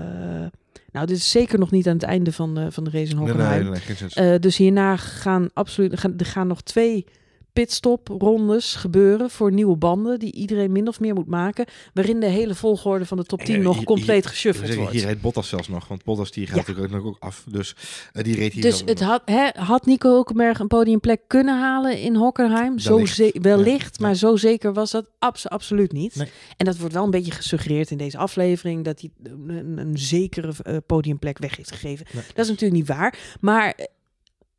nou, 0.93 1.05
dit 1.05 1.17
is 1.17 1.31
zeker 1.31 1.59
nog 1.59 1.71
niet 1.71 1.87
aan 1.87 1.93
het 1.93 2.03
einde 2.03 2.31
van 2.31 2.55
de, 2.55 2.71
van 2.71 2.83
de 2.83 2.89
race 2.89 3.11
in 3.11 3.17
Hockenheim. 3.17 3.69
nee. 3.69 4.33
Eh, 4.33 4.39
dus 4.39 4.57
hierna 4.57 4.97
gaan 4.97 5.49
absoluut... 5.53 5.99
Gaan, 5.99 6.13
er 6.17 6.25
gaan 6.25 6.47
nog 6.47 6.61
twee 6.61 7.05
pitstop-rondes 7.53 8.75
gebeuren 8.75 9.29
voor 9.29 9.51
nieuwe 9.51 9.75
banden 9.75 10.19
die 10.19 10.33
iedereen 10.33 10.71
min 10.71 10.87
of 10.87 10.99
meer 10.99 11.13
moet 11.13 11.27
maken, 11.27 11.65
waarin 11.93 12.19
de 12.19 12.25
hele 12.25 12.55
volgorde 12.55 13.05
van 13.05 13.17
de 13.17 13.23
top 13.23 13.41
10 13.41 13.55
Eh, 13.55 13.61
nog 13.61 13.75
hier- 13.75 13.85
compleet 13.85 14.25
Zeggen, 14.33 14.75
wordt. 14.75 14.91
hier 14.91 15.01
rijdt 15.03 15.21
Bottas 15.21 15.47
zelfs 15.49 15.67
nog, 15.67 15.87
want 15.87 16.03
Bottas 16.03 16.31
die 16.31 16.47
gaat 16.47 16.67
Ja. 16.67 16.73
natuurlijk 16.73 17.05
ook 17.05 17.15
af. 17.19 17.43
Dus 17.49 17.75
eh, 18.13 18.23
die 18.23 18.35
reed 18.35 18.53
hier 18.53 18.61
Dus 18.61 18.79
het 18.85 18.99
nog. 18.99 19.09
had, 19.09 19.21
hè, 19.25 19.49
had 19.53 19.85
Nico 19.85 20.09
Hulkenberg 20.09 20.59
een 20.59 20.67
podiumplek 20.67 21.21
kunnen 21.27 21.59
halen 21.59 21.99
in 22.01 22.15
Hockenheim? 22.15 22.79
Zo 22.79 23.01
Wellicht. 23.41 23.97
Ja. 23.99 24.05
maar 24.05 24.15
zo 24.15 24.35
zeker 24.35 24.73
was 24.73 24.91
dat 24.91 25.09
abs- 25.19 25.47
absoluut 25.49 25.91
niet. 25.91 26.15
Nee. 26.15 26.27
En 26.57 26.65
dat 26.65 26.77
wordt 26.77 26.93
wel 26.93 27.03
een 27.03 27.11
beetje 27.11 27.31
gesuggereerd 27.31 27.91
in 27.91 27.97
deze 27.97 28.17
aflevering, 28.17 28.83
dat 28.83 28.99
hij 29.01 29.09
een, 29.47 29.91
zekere 29.93 30.53
eh, 30.63 30.77
podiumplek 30.85 31.37
weg 31.37 31.57
heeft 31.57 31.71
gegeven. 31.71 32.05
Nee. 32.13 32.23
Dat 32.33 32.45
is 32.45 32.51
natuurlijk 32.51 32.79
niet 32.79 32.87
waar, 32.87 33.17
maar... 33.41 33.75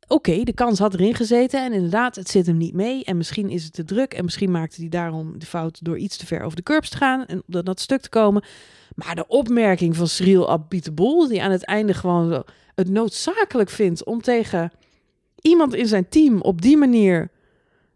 Oké, 0.07 0.43
de 0.43 0.53
kans 0.53 0.79
had 0.79 0.93
erin 0.93 1.15
gezeten 1.15 1.63
en 1.63 1.73
inderdaad, 1.73 2.15
het 2.15 2.29
zit 2.29 2.45
hem 2.45 2.57
niet 2.57 2.73
mee. 2.73 3.03
En 3.03 3.17
misschien 3.17 3.49
is 3.49 3.63
het 3.63 3.73
te 3.73 3.83
druk 3.83 4.13
en 4.13 4.23
misschien 4.23 4.51
maakte 4.51 4.81
hij 4.81 4.89
daarom 4.89 5.39
de 5.39 5.45
fout 5.45 5.79
door 5.85 5.97
iets 5.97 6.17
te 6.17 6.25
ver 6.25 6.41
over 6.41 6.55
de 6.55 6.63
curbs 6.63 6.89
te 6.89 6.97
gaan 6.97 7.25
en 7.25 7.37
op 7.37 7.43
dat, 7.47 7.65
dat 7.65 7.79
stuk 7.79 8.01
te 8.01 8.09
komen. 8.09 8.43
Maar 8.95 9.15
de 9.15 9.27
opmerking 9.27 9.95
van 9.95 10.07
Cyril 10.07 10.49
Abiteboul, 10.49 11.27
die 11.27 11.43
aan 11.43 11.51
het 11.51 11.65
einde 11.65 11.93
gewoon 11.93 12.29
zo 12.29 12.43
het 12.75 12.89
noodzakelijk 12.89 13.69
vindt 13.69 14.03
om 14.03 14.21
tegen 14.21 14.71
iemand 15.41 15.73
in 15.73 15.87
zijn 15.87 16.09
team 16.09 16.41
op 16.41 16.61
die 16.61 16.77
manier 16.77 17.29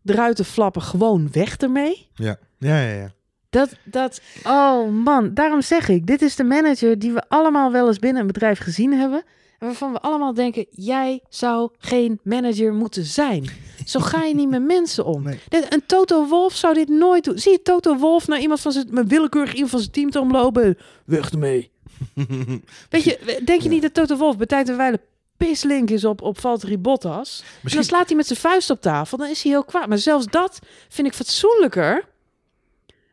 eruit 0.06 0.36
te 0.36 0.44
flappen, 0.44 0.82
gewoon 0.82 1.32
weg 1.32 1.58
ermee. 1.58 2.08
Ja, 2.14 2.38
ja, 2.58 2.82
ja. 2.82 2.94
ja. 2.94 3.12
Dat, 3.50 3.76
dat, 3.84 4.22
oh 4.44 4.90
man, 4.90 5.34
daarom 5.34 5.62
zeg 5.62 5.88
ik, 5.88 6.08
dit 6.08 6.22
is 6.22 6.36
de 6.36 6.44
manager 6.44 7.00
die 7.00 7.12
we 7.12 7.24
allemaal 7.28 7.72
wel 7.72 7.88
eens 7.88 8.00
binnen 8.00 8.22
een 8.22 8.28
bedrijf 8.28 8.60
gezien 8.60 8.94
hebben. 8.94 9.24
En 9.60 9.68
waarvan 9.68 9.92
we 9.92 10.00
allemaal 10.00 10.34
denken, 10.34 10.66
jij 10.70 11.22
zou 11.30 11.70
geen 11.78 12.20
manager 12.24 12.74
moeten 12.74 13.06
zijn. 13.06 13.50
Zo 13.86 14.00
ga 14.00 14.24
je 14.24 14.36
niet 14.36 14.50
met 14.50 14.64
mensen 14.64 15.06
om. 15.06 15.24
Nee. 15.30 15.40
Een 15.70 15.86
Toto 15.86 16.28
Wolf 16.28 16.56
zou 16.56 16.74
dit 16.74 16.90
nooit 16.90 17.24
doen. 17.24 17.40
Zie 17.40 17.52
je 17.52 17.62
Toto 17.62 17.96
Wolf 17.98 18.28
naar 18.28 18.40
iemand 18.40 18.60
van 18.60 18.72
zijn, 18.72 18.88
met 18.90 19.08
willekeurig 19.08 19.54
iemand 19.54 19.70
van 19.70 19.80
zijn 19.80 19.92
team 19.92 20.10
te 20.10 20.20
omlopen? 20.20 20.78
Weg 21.06 21.32
ermee. 21.32 21.72
Weet 22.90 23.04
je, 23.04 23.42
denk 23.46 23.62
je 23.62 23.70
niet 23.70 23.82
dat 23.82 23.94
Toto 23.94 24.18
Wolf 24.18 24.38
bij 24.38 24.46
tijd 24.46 24.70
en 24.70 24.78
wijle 24.78 25.00
pislink 25.38 25.90
is 25.90 26.06
op, 26.06 26.22
op 26.22 26.40
Valtteri 26.40 26.78
Bottas? 26.78 27.40
En 27.40 27.46
dan 27.52 27.60
Misschien, 27.64 27.84
slaat 27.84 28.08
hij 28.08 28.16
met 28.16 28.28
zijn 28.28 28.40
vuist 28.40 28.70
op 28.70 28.82
tafel, 28.82 29.18
dan 29.18 29.30
is 29.30 29.44
hij 29.44 29.52
heel 29.52 29.64
kwaad. 29.64 29.88
Maar 29.88 29.98
zelfs 29.98 30.26
dat 30.26 30.60
vind 30.90 31.08
ik 31.08 31.14
fatsoenlijker 31.14 32.09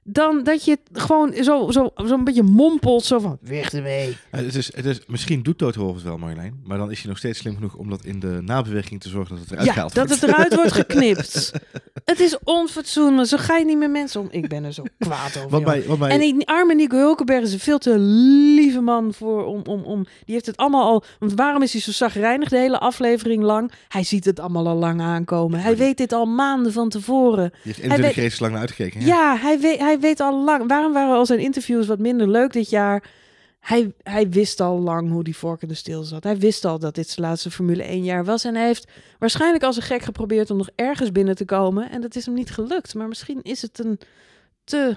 dan 0.08 0.42
dat 0.44 0.64
je 0.64 0.70
het 0.70 1.02
gewoon 1.02 1.32
zo, 1.34 1.70
zo, 1.70 1.90
zo 1.96 2.14
een 2.14 2.24
beetje 2.24 2.42
mompelt, 2.42 3.04
zo 3.04 3.18
van, 3.18 3.38
weg 3.40 3.72
ermee. 3.72 4.16
het 4.30 4.54
is, 4.54 4.74
het 4.76 4.84
is, 4.84 5.00
misschien 5.06 5.42
doet 5.42 5.60
Wolff 5.60 5.94
het 5.94 6.02
wel, 6.02 6.18
Marjolein. 6.18 6.60
Maar 6.64 6.78
dan 6.78 6.90
is 6.90 6.98
hij 7.00 7.08
nog 7.08 7.18
steeds 7.18 7.38
slim 7.38 7.54
genoeg 7.54 7.74
om 7.74 7.90
dat 7.90 8.04
in 8.04 8.20
de 8.20 8.40
nabeweging 8.44 9.00
te 9.00 9.08
zorgen 9.08 9.34
dat 9.34 9.44
het 9.44 9.50
eruit 9.52 9.66
Ja, 9.66 9.72
gehaald 9.72 9.94
dat 9.94 10.06
wordt. 10.08 10.22
het 10.22 10.30
eruit 10.30 10.54
wordt 10.54 10.72
geknipt. 10.72 11.52
het 12.04 12.20
is 12.20 12.38
onfatsoenlijk, 12.44 13.28
zo 13.28 13.36
ga 13.36 13.56
je 13.56 13.64
niet 13.64 13.78
met 13.78 13.90
mensen 13.90 14.20
om. 14.20 14.28
Ik 14.30 14.48
ben 14.48 14.64
er 14.64 14.72
zo 14.72 14.82
kwaad 14.98 15.36
over. 15.36 15.50
Wat 15.50 15.64
mij, 15.64 15.84
wat 15.86 15.98
mij, 15.98 16.10
En 16.10 16.18
die 16.20 16.46
arme 16.48 16.74
Nico 16.74 16.96
Hulkenberg 16.96 17.42
is 17.42 17.52
een 17.52 17.58
veel 17.58 17.78
te 17.78 17.98
lieve 17.98 18.80
man 18.80 19.14
voor 19.14 19.44
om, 19.44 19.62
om, 19.64 19.82
om. 19.82 20.02
Die 20.24 20.34
heeft 20.34 20.46
het 20.46 20.56
allemaal 20.56 20.84
al. 20.84 21.04
Want 21.18 21.32
waarom 21.34 21.62
is 21.62 21.72
hij 21.72 21.80
zo 21.80 21.92
zagrijnig 21.92 22.48
de 22.48 22.58
hele 22.58 22.78
aflevering 22.78 23.42
lang? 23.42 23.72
Hij 23.88 24.02
ziet 24.04 24.24
het 24.24 24.40
allemaal 24.40 24.66
al 24.68 24.76
lang 24.76 25.00
aankomen. 25.00 25.60
Hij 25.60 25.76
weet 25.76 25.96
dit 25.96 26.12
al 26.12 26.26
maanden 26.26 26.72
van 26.72 26.88
tevoren. 26.88 27.50
die 27.50 27.60
heeft 27.62 27.78
21 27.78 28.14
weet- 28.14 28.24
races 28.24 28.38
lang 28.40 28.52
naar 28.52 28.60
uitgekeken. 28.60 29.00
Ja, 29.06 29.36
hij, 29.36 29.60
weet, 29.60 29.78
hij 29.78 29.95
weet 29.98 30.20
al 30.20 30.44
lang. 30.44 30.68
Waarom 30.68 30.92
waren 30.92 31.14
al 31.14 31.26
zijn 31.26 31.38
interviews 31.38 31.86
wat 31.86 31.98
minder 31.98 32.28
leuk 32.28 32.52
dit 32.52 32.70
jaar? 32.70 33.10
Hij, 33.60 33.92
hij 34.02 34.30
wist 34.30 34.60
al 34.60 34.78
lang 34.78 35.10
hoe 35.10 35.24
die 35.24 35.36
vork 35.36 35.62
in 35.62 35.68
de 35.68 35.74
steel 35.74 36.02
zat. 36.02 36.24
Hij 36.24 36.38
wist 36.38 36.64
al 36.64 36.78
dat 36.78 36.94
dit 36.94 37.08
zijn 37.08 37.26
laatste 37.26 37.50
Formule 37.50 37.82
1 37.82 38.04
jaar 38.04 38.24
was. 38.24 38.44
En 38.44 38.54
hij 38.54 38.66
heeft 38.66 38.88
waarschijnlijk 39.18 39.64
als 39.64 39.76
een 39.76 39.82
gek 39.82 40.02
geprobeerd 40.02 40.50
om 40.50 40.56
nog 40.56 40.68
ergens 40.74 41.12
binnen 41.12 41.34
te 41.34 41.44
komen. 41.44 41.90
En 41.90 42.00
dat 42.00 42.16
is 42.16 42.26
hem 42.26 42.34
niet 42.34 42.50
gelukt. 42.50 42.94
Maar 42.94 43.08
misschien 43.08 43.42
is 43.42 43.62
het 43.62 43.78
een 43.78 43.98
te 44.64 44.96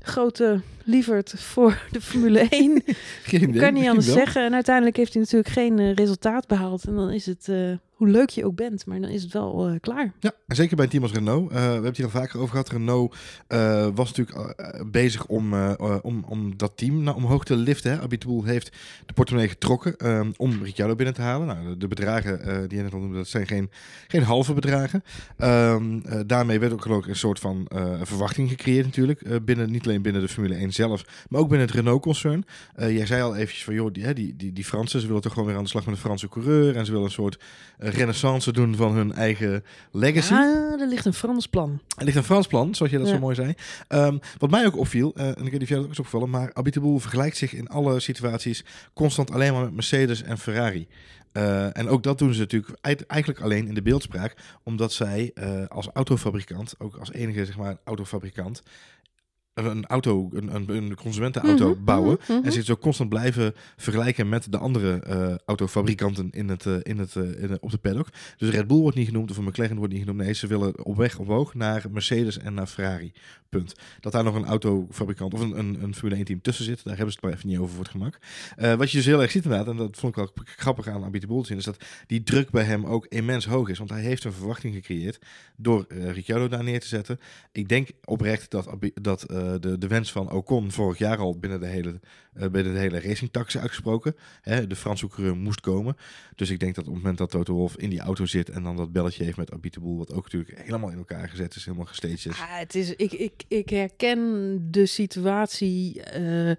grote 0.00 0.60
lieverd 0.84 1.34
voor 1.36 1.82
de 1.90 2.00
Formule 2.00 2.38
1. 2.48 2.82
Geen 3.22 3.42
idee, 3.42 3.60
kan 3.60 3.72
niet 3.74 3.88
anders 3.88 4.06
wel. 4.06 4.14
zeggen. 4.16 4.44
En 4.44 4.54
uiteindelijk 4.54 4.96
heeft 4.96 5.12
hij 5.12 5.22
natuurlijk 5.22 5.52
geen 5.52 5.78
eh, 5.78 5.94
resultaat 5.94 6.46
behaald. 6.46 6.84
En 6.84 6.94
dan 6.94 7.10
is 7.10 7.26
het, 7.26 7.48
eh, 7.48 7.72
hoe 7.94 8.08
leuk 8.08 8.28
je 8.28 8.44
ook 8.44 8.56
bent, 8.56 8.86
maar 8.86 9.00
dan 9.00 9.10
is 9.10 9.22
het 9.22 9.32
wel 9.32 9.68
eh, 9.68 9.80
klaar. 9.80 10.12
Ja, 10.20 10.32
zeker 10.46 10.76
bij 10.76 10.84
een 10.84 10.90
team 10.90 11.02
als 11.02 11.12
Renault. 11.12 11.50
Eh, 11.50 11.56
we 11.56 11.62
hebben 11.62 11.84
het 11.84 11.96
hier 11.96 12.06
al 12.06 12.12
vaker 12.12 12.38
over 12.38 12.50
gehad. 12.50 12.68
Renault 12.68 13.16
eh, 13.46 13.88
was 13.94 14.12
natuurlijk 14.12 14.90
bezig 14.90 15.26
om, 15.26 15.54
om, 16.02 16.24
om 16.28 16.56
dat 16.56 16.76
team 16.76 17.02
naar 17.02 17.14
omhoog 17.14 17.44
te 17.44 17.56
liften. 17.56 17.92
Hè. 17.92 18.00
Abiteboul 18.00 18.44
heeft 18.44 18.76
de 19.06 19.12
portemonnee 19.12 19.48
getrokken 19.48 19.96
eh, 19.96 20.20
om 20.36 20.62
Ricciardo 20.62 20.94
binnen 20.94 21.14
te 21.14 21.22
halen. 21.22 21.46
Nou, 21.46 21.76
de, 21.76 21.88
bedragen 21.88 22.68
die 22.68 22.78
je 22.78 22.84
net 22.84 22.92
al 22.92 22.98
noemde, 22.98 23.16
dat 23.16 23.28
zijn 23.28 23.46
geen, 23.46 23.70
geen 24.06 24.22
halve 24.22 24.52
bedragen. 24.52 25.02
Ehm, 25.36 25.98
eh, 25.98 26.20
daarmee 26.26 26.58
werd 26.58 26.72
ook 26.72 26.84
ik 26.84 27.06
een 27.06 27.16
soort 27.16 27.38
van 27.38 27.68
verwachting 28.02 28.48
gecreëerd 28.48 28.84
natuurlijk. 28.84 29.44
binnen, 29.44 29.70
niet 29.70 29.86
alleen 29.86 30.02
binnen 30.02 30.22
de 30.22 30.28
Formule 30.28 30.54
1 30.54 30.72
zelf, 30.72 31.04
maar 31.28 31.40
ook 31.40 31.48
binnen 31.48 31.66
het 31.66 31.76
Renault-concern. 31.76 32.44
Jij 32.76 33.06
zei 33.06 33.22
al 33.22 33.36
eventjes 33.36 33.64
van, 33.64 33.74
joh, 33.74 33.92
die, 33.92 34.14
die, 34.14 34.36
die, 34.36 34.52
die 34.52 34.64
Fransen, 34.64 35.00
ze 35.00 35.06
willen 35.06 35.22
toch 35.22 35.32
gewoon 35.32 35.48
weer 35.48 35.56
aan 35.56 35.62
de 35.62 35.68
slag 35.68 35.84
met 35.84 35.94
een 35.94 36.00
Franse 36.00 36.28
coureur. 36.28 36.76
En 36.76 36.84
ze 36.84 36.90
willen 36.90 37.06
een 37.06 37.12
soort 37.12 37.42
renaissance 37.90 38.52
doen 38.52 38.76
van 38.76 38.92
hun 38.92 39.12
eigen 39.12 39.64
legacy. 39.92 40.32
Ah, 40.32 40.80
er 40.80 40.88
ligt 40.88 41.04
een 41.04 41.14
Frans 41.14 41.46
plan. 41.46 41.80
Er 41.96 42.04
ligt 42.04 42.16
een 42.16 42.22
Frans 42.24 42.46
plan, 42.46 42.74
zoals 42.74 42.92
je 42.92 42.98
dat 42.98 43.06
Ja. 43.06 43.14
zo 43.14 43.20
mooi 43.20 43.34
zei. 43.34 43.54
Ehm, 43.88 44.18
wat 44.38 44.50
mij 44.50 44.66
ook 44.66 44.76
opviel, 44.76 45.12
eh, 45.14 45.26
en 45.26 45.30
ik 45.30 45.36
weet 45.42 45.52
niet 45.52 45.62
of 45.62 45.68
jij 45.68 45.76
dat 45.76 45.86
ook 45.86 45.92
is 45.92 45.98
opgevallen, 45.98 46.30
maar 46.30 46.50
Abiteboul 46.54 46.98
vergelijkt 46.98 47.36
zich 47.36 47.52
in 47.54 47.68
alle 47.68 48.00
situaties 48.00 48.64
constant 48.94 49.30
alleen 49.30 49.52
maar 49.52 49.62
met 49.62 49.74
Mercedes 49.74 50.22
en 50.22 50.38
Ferrari. 50.38 50.86
Eh, 51.32 51.76
en 51.76 51.88
ook 51.88 52.02
dat 52.02 52.18
doen 52.18 52.34
ze 52.34 52.40
natuurlijk 52.40 52.78
eigenlijk 53.06 53.40
alleen 53.40 53.66
in 53.66 53.74
de 53.74 53.82
beeldspraak, 53.82 54.34
omdat 54.62 54.92
zij 54.92 55.30
eh, 55.34 55.66
als 55.68 55.88
autofabrikant, 55.92 56.74
ook 56.78 56.96
als 56.96 57.12
enige 57.12 57.44
zeg 57.44 57.56
maar 57.56 57.76
autofabrikant, 57.84 58.62
een- 59.54 59.86
auto, 59.86 60.28
een, 60.32 60.54
een, 60.54 60.68
een 60.68 60.94
consumentenauto 60.94 61.70
Mhm, 61.74 61.84
bouwen. 61.84 62.18
mhm, 62.20 62.32
mhm. 62.32 62.44
En 62.44 62.52
zich 62.52 62.64
zo 62.64 62.76
constant 62.76 63.08
blijven 63.08 63.54
vergelijken 63.76 64.28
met 64.28 64.52
de 64.52 64.58
andere 64.58 64.98
eh, 65.00 65.34
autofabrikanten 65.46 66.30
in 66.30 66.48
het, 66.48 66.66
eh, 66.66 66.74
in 66.82 66.98
het, 66.98 67.16
eh, 67.16 67.42
in 67.42 67.58
op 67.60 67.70
de 67.70 67.78
paddock. 67.78 68.08
Dus 68.36 68.50
Red 68.50 68.66
Bull 68.66 68.78
wordt 68.80 68.96
niet 68.96 69.06
genoemd 69.06 69.30
of 69.30 69.36
een 69.36 69.44
McLaren 69.44 69.76
wordt 69.76 69.92
niet 69.92 70.02
genoemd. 70.02 70.18
Nee, 70.20 70.32
ze 70.32 70.46
willen 70.46 70.84
op 70.84 70.96
weg 70.96 71.18
omhoog 71.18 71.54
naar 71.54 71.84
Mercedes 71.90 72.38
en 72.38 72.54
naar 72.54 72.66
Ferrari. 72.66 73.12
Punt. 73.48 73.74
Dat 74.00 74.12
daar 74.12 74.24
nog 74.24 74.34
een 74.34 74.44
autofabrikant 74.44 75.34
of 75.34 75.40
een, 75.40 75.58
een, 75.58 75.82
een 75.82 75.94
Formule 75.94 76.16
1 76.16 76.24
team 76.24 76.40
tussen 76.40 76.64
zit, 76.64 76.84
daar 76.84 76.96
hebben 76.96 77.12
ze 77.12 77.18
het 77.20 77.28
maar 77.30 77.38
even 77.38 77.48
niet 77.48 77.58
over 77.58 77.74
voor 77.74 77.82
het 77.84 77.92
gemak. 77.92 78.18
Wat 78.78 78.90
je 78.90 78.96
dus 78.96 79.06
heel 79.06 79.22
erg 79.22 79.30
ziet 79.30 79.44
inderdaad, 79.44 79.68
en 79.68 79.76
dat 79.76 79.96
vond 79.98 80.16
ik 80.16 80.24
wel 80.24 80.32
grappig 80.44 80.88
aan 80.88 81.04
Abit 81.04 81.26
Boel 81.26 81.40
te 81.40 81.46
zien, 81.46 81.56
is 81.58 81.64
dat 81.64 81.84
die 82.06 82.22
druk 82.22 82.50
bij 82.50 82.64
hem 82.64 82.86
ook 82.86 83.06
immens 83.06 83.46
hoog 83.46 83.68
is. 83.68 83.78
Want 83.78 83.90
hij 83.90 84.00
heeft 84.02 84.24
een 84.24 84.32
verwachting 84.32 84.74
gecreëerd 84.74 85.18
door 85.56 85.84
Ricciardo 85.88 86.48
daar 86.48 86.64
neer 86.64 86.80
te 86.80 86.86
zetten. 86.86 87.20
Ik 87.52 87.68
denk 87.68 87.88
oprecht 88.04 88.50
dat, 88.50 88.68
dat 88.94 89.22
de, 89.60 89.78
de 89.78 89.86
wens 89.86 90.12
van 90.12 90.30
Ocon 90.30 90.70
vorig 90.70 90.98
jaar 90.98 91.18
al 91.18 91.38
binnen 91.38 91.60
de 91.60 91.66
hele, 91.66 92.00
eh, 92.34 92.48
binnen 92.48 92.72
de 92.72 92.78
hele 92.78 93.00
racing 93.00 93.30
tax 93.32 93.54
is 93.54 93.60
uitgesproken. 93.60 94.16
Hè, 94.40 94.66
de 94.66 94.76
Franse 94.76 95.08
coureur 95.08 95.36
moest 95.36 95.60
komen. 95.60 95.96
Dus 96.34 96.50
ik 96.50 96.60
denk 96.60 96.74
dat 96.74 96.84
op 96.86 96.92
het 96.92 97.00
moment 97.00 97.18
dat 97.18 97.30
Toto 97.30 97.54
Wolff 97.54 97.76
in 97.76 97.90
die 97.90 98.00
auto 98.00 98.26
zit 98.26 98.48
en 98.48 98.62
dan 98.62 98.76
dat 98.76 98.92
belletje 98.92 99.24
heeft 99.24 99.36
met 99.36 99.52
Abit 99.52 99.74
de 99.74 99.80
Boel, 99.80 99.98
wat 99.98 100.12
ook 100.12 100.22
natuurlijk 100.22 100.58
helemaal 100.58 100.90
in 100.90 100.98
elkaar 100.98 101.28
gezet 101.28 101.54
is, 101.54 101.64
helemaal 101.64 101.86
gestaged 101.86 102.26
is. 102.26 102.40
Ah, 102.40 102.58
het 102.58 102.74
is, 102.74 102.94
ik, 102.94 103.12
ik, 103.12 103.44
ik 103.48 103.68
herken 103.70 104.58
de 104.70 104.86
situatie 104.86 106.02
eh, 106.02 106.50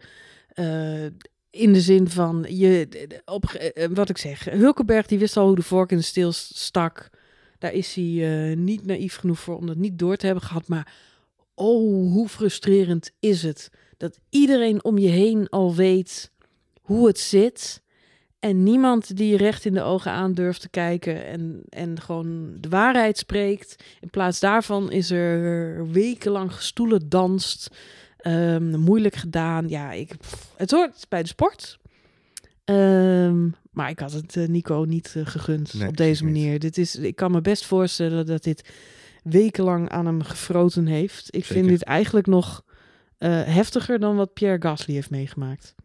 eh, 0.54 1.12
in 1.50 1.74
de 1.74 1.82
zin 1.82 2.10
van, 2.10 2.46
je, 2.50 2.88
op, 3.26 3.46
eh, 3.46 3.88
wat 3.94 4.10
ik 4.10 4.18
zeg, 4.18 4.44
Hulkenberg 4.44 5.06
die 5.06 5.20
wist 5.20 5.38
al 5.38 5.48
hoe 5.48 5.56
de 5.56 5.62
vork 5.62 5.92
in 5.92 5.98
de 5.98 6.04
steel 6.04 6.32
stak. 6.32 7.10
Daar 7.60 7.74
is 7.74 7.94
hij 7.94 8.50
eh, 8.50 8.58
niet 8.58 8.86
naïef 8.86 9.16
genoeg 9.16 9.40
voor 9.40 9.58
om 9.58 9.66
dat 9.66 9.76
niet 9.76 10.00
door 10.00 10.16
te 10.16 10.26
hebben 10.26 10.44
gehad. 10.44 10.68
Maar 10.68 10.94
oh, 11.56 12.12
hoe 12.12 12.28
frustrerend 12.28 13.12
is 13.20 13.44
het 13.44 13.70
dat 13.98 14.20
iedereen 14.30 14.84
om 14.84 14.98
je 14.98 15.08
heen 15.10 15.50
al 15.50 15.76
weet 15.76 16.32
hoe 16.82 17.08
het 17.08 17.20
zit. 17.20 17.84
En 18.40 18.64
niemand 18.64 19.18
die 19.18 19.28
je 19.32 19.38
recht 19.38 19.66
in 19.66 19.74
de 19.74 19.82
ogen 19.82 20.12
aan 20.12 20.34
durft 20.34 20.62
te 20.62 20.70
kijken 20.70 21.26
en, 21.26 21.62
en 21.70 22.02
gewoon 22.02 22.58
de 22.60 22.70
waarheid 22.70 23.18
spreekt. 23.18 23.84
In 24.00 24.10
plaats 24.10 24.40
daarvan 24.40 24.92
is 24.92 25.12
er 25.12 25.92
wekenlang 25.92 26.54
gestoelen 26.54 27.10
danst. 27.10 27.68
ehm, 28.18 28.80
moeilijk 28.80 29.16
gedaan. 29.16 29.68
Ja, 29.68 29.92
ik, 29.92 30.18
pff, 30.18 30.54
het 30.58 30.72
hoort 30.72 31.06
bij 31.10 31.22
de 31.22 31.28
sport. 31.28 31.80
Ehm, 32.64 33.48
maar 33.72 33.90
ik 33.90 34.00
had 34.00 34.12
het 34.12 34.36
eh, 34.38 34.48
Nico 34.48 34.84
niet 34.88 35.14
eh, 35.16 35.26
gegund 35.26 35.74
Nee, 35.74 35.88
op 35.88 35.98
deze 35.98 36.24
niet. 36.26 36.34
manier. 36.34 36.60
Dit 36.60 36.78
is, 36.78 36.96
ik 36.96 37.16
kan 37.16 37.32
me 37.32 37.42
best 37.42 37.66
voorstellen 37.66 38.26
dat 38.26 38.44
dit 38.44 38.70
wekenlang 39.30 39.90
aan 39.90 40.06
hem 40.06 40.22
gefroten 40.22 40.86
heeft. 40.86 41.36
Ik 41.36 41.46
vind 41.46 41.68
dit 41.68 41.84
eigenlijk 41.84 42.28
nog 42.28 42.64
eh, 43.18 43.30
heftiger 43.44 44.00
dan 44.00 44.16
wat 44.16 44.34
Pierre 44.34 44.62
Gasly 44.62 44.94
heeft 44.94 45.10
meegemaakt. 45.10 45.76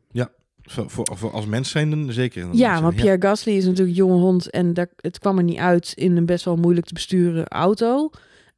Voor, 0.63 0.91
voor, 0.91 1.07
voor 1.11 1.31
als 1.31 1.47
mens 1.47 1.71
zijn 1.71 1.91
dan 1.91 2.13
zeker. 2.13 2.49
Ja, 2.53 2.83
want 2.83 2.95
Pierre 2.97 3.27
Gasly 3.27 3.53
is 3.53 3.65
natuurlijk 3.65 3.89
een 3.89 4.05
jonge 4.05 4.21
hond 4.21 4.51
en 4.51 4.75
daar, 4.75 4.89
het 4.97 5.19
kwam 5.19 5.39
er 5.39 5.45
niet 5.45 5.59
uit 5.59 5.93
in 5.95 6.17
een 6.17 6.27
best 6.27 6.45
wel 6.45 6.57
moeilijk 6.57 6.87
te 6.87 6.95
besturen 6.95 7.49
auto. 7.49 8.11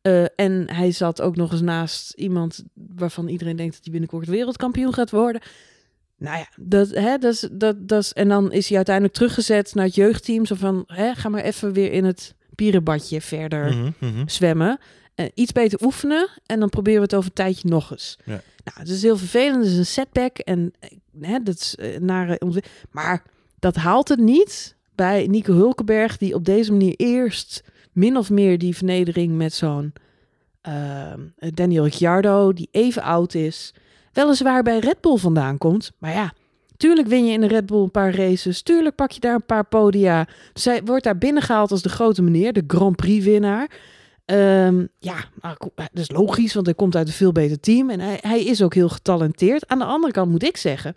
Eh, 0.02 0.24
en 0.36 0.70
hij 0.70 0.90
zat 0.90 1.20
ook 1.20 1.36
nog 1.36 1.52
eens 1.52 1.60
naast 1.60 2.12
iemand 2.12 2.64
waarvan 2.74 3.28
iedereen 3.28 3.56
denkt 3.56 3.72
dat 3.72 3.82
hij 3.82 3.92
binnenkort 3.92 4.26
wereldkampioen 4.26 4.94
gaat 4.94 5.10
worden. 5.10 5.40
Nou 6.18 6.38
ja, 6.38 6.48
dat, 6.56 6.90
hè, 6.90 7.18
dat, 7.18 7.32
is, 7.32 7.48
dat, 7.52 7.88
dat 7.88 8.02
is, 8.02 8.12
en 8.12 8.28
dan 8.28 8.52
is 8.52 8.66
hij 8.68 8.76
uiteindelijk 8.76 9.14
teruggezet 9.14 9.74
naar 9.74 9.84
het 9.84 9.94
jeugdteam. 9.94 10.46
Zo 10.46 10.54
van, 10.54 10.84
hè, 10.86 11.14
ga 11.14 11.28
maar 11.28 11.42
even 11.42 11.72
weer 11.72 11.92
in 11.92 12.04
het 12.04 12.34
pierenbadje 12.54 13.20
verder 13.20 13.76
Mhm, 13.76 13.90
mhm. 14.00 14.28
zwemmen. 14.28 14.78
eh, 15.14 15.26
iets 15.34 15.52
beter 15.52 15.82
oefenen 15.84 16.28
en 16.46 16.60
dan 16.60 16.68
proberen 16.68 16.98
we 16.98 17.04
het 17.04 17.14
over 17.14 17.28
een 17.28 17.34
tijdje 17.34 17.68
nog 17.68 17.90
eens. 17.90 18.18
Ja. 18.24 18.40
Nou, 18.64 18.78
het 18.78 18.88
is 18.88 19.02
heel 19.02 19.16
vervelend, 19.16 19.62
het 19.62 19.72
is 19.72 19.78
een 19.78 19.86
setback 19.86 20.38
en 20.38 20.72
eh, 20.78 20.90
hè, 21.20 21.38
dat 21.42 21.54
is 21.56 21.76
ontwi- 22.38 22.62
Maar 22.90 23.22
dat 23.58 23.76
haalt 23.76 24.08
het 24.08 24.18
niet 24.20 24.76
bij 24.94 25.26
Nico 25.26 25.52
Hulkenberg, 25.54 26.16
die 26.18 26.34
op 26.34 26.44
deze 26.44 26.70
manier 26.70 26.94
eerst 26.96 27.62
min 27.92 28.16
of 28.16 28.30
meer 28.30 28.58
die 28.58 28.76
vernedering 28.76 29.36
met 29.36 29.52
zo'n 29.52 29.92
ehm, 30.60 31.20
Daniel 31.38 31.84
Ricciardo, 31.84 32.52
die 32.52 32.68
even 32.70 33.02
oud 33.02 33.34
is, 33.34 33.74
weliswaar 34.12 34.62
bij 34.62 34.78
Red 34.78 35.00
Bull 35.00 35.16
vandaan 35.16 35.58
komt. 35.58 35.92
Maar 35.98 36.12
ja, 36.12 36.32
tuurlijk 36.82 37.08
win 37.08 37.26
je 37.26 37.32
in 37.32 37.40
de 37.40 37.46
Red 37.46 37.66
Bull 37.66 37.82
een 37.82 37.90
paar 37.90 38.14
races, 38.14 38.62
tuurlijk 38.62 38.94
pak 38.94 39.10
je 39.10 39.20
daar 39.20 39.34
een 39.34 39.46
paar 39.46 39.64
podia. 39.64 40.26
Zij 40.54 40.82
wordt 40.84 41.04
daar 41.04 41.18
binnengehaald 41.18 41.70
als 41.70 41.82
de 41.82 41.88
grote 41.88 42.22
meneer, 42.22 42.52
de 42.52 42.64
Grand 42.66 42.96
Prix 42.96 43.24
winnaar. 43.24 43.70
Ehm, 44.24 44.86
ja, 44.98 45.14
ko- 45.58 45.72
dat 45.74 45.88
is 45.92 46.10
logisch, 46.10 46.54
want 46.54 46.66
hij 46.66 46.74
komt 46.74 46.96
uit 46.96 47.06
een 47.06 47.12
veel 47.12 47.32
beter 47.32 47.60
team 47.60 47.90
en 47.90 48.00
hij, 48.00 48.18
hij 48.20 48.44
is 48.44 48.62
ook 48.62 48.74
heel 48.74 48.88
getalenteerd. 48.88 49.68
Aan 49.68 49.78
de 49.78 49.84
andere 49.84 50.12
kant 50.12 50.30
moet 50.30 50.42
ik 50.42 50.56
zeggen 50.56 50.94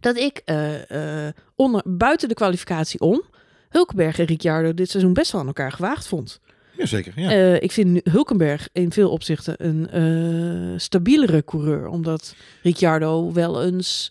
dat 0.00 0.16
ik 0.16 0.42
eh, 0.44 1.26
eh, 1.26 1.34
onder, 1.56 1.82
buiten 1.84 2.28
de 2.28 2.34
kwalificatie 2.34 3.00
om 3.00 3.22
Hulkenberg 3.68 4.18
en 4.18 4.24
Ricciardo 4.24 4.74
dit 4.74 4.90
seizoen 4.90 5.12
best 5.12 5.32
wel 5.32 5.40
aan 5.40 5.46
elkaar 5.46 5.72
gewaagd 5.72 6.06
vond. 6.06 6.40
Jazeker, 6.76 7.12
ja. 7.16 7.30
Eh, 7.30 7.62
ik 7.62 7.72
vind 7.72 8.00
Hulkenberg 8.10 8.68
in 8.72 8.92
veel 8.92 9.10
opzichten 9.10 9.54
een 9.66 9.90
eh, 9.90 10.78
stabielere 10.78 11.44
coureur, 11.44 11.88
omdat 11.88 12.34
Ricciardo 12.62 13.32
wel 13.32 13.64
eens 13.64 14.10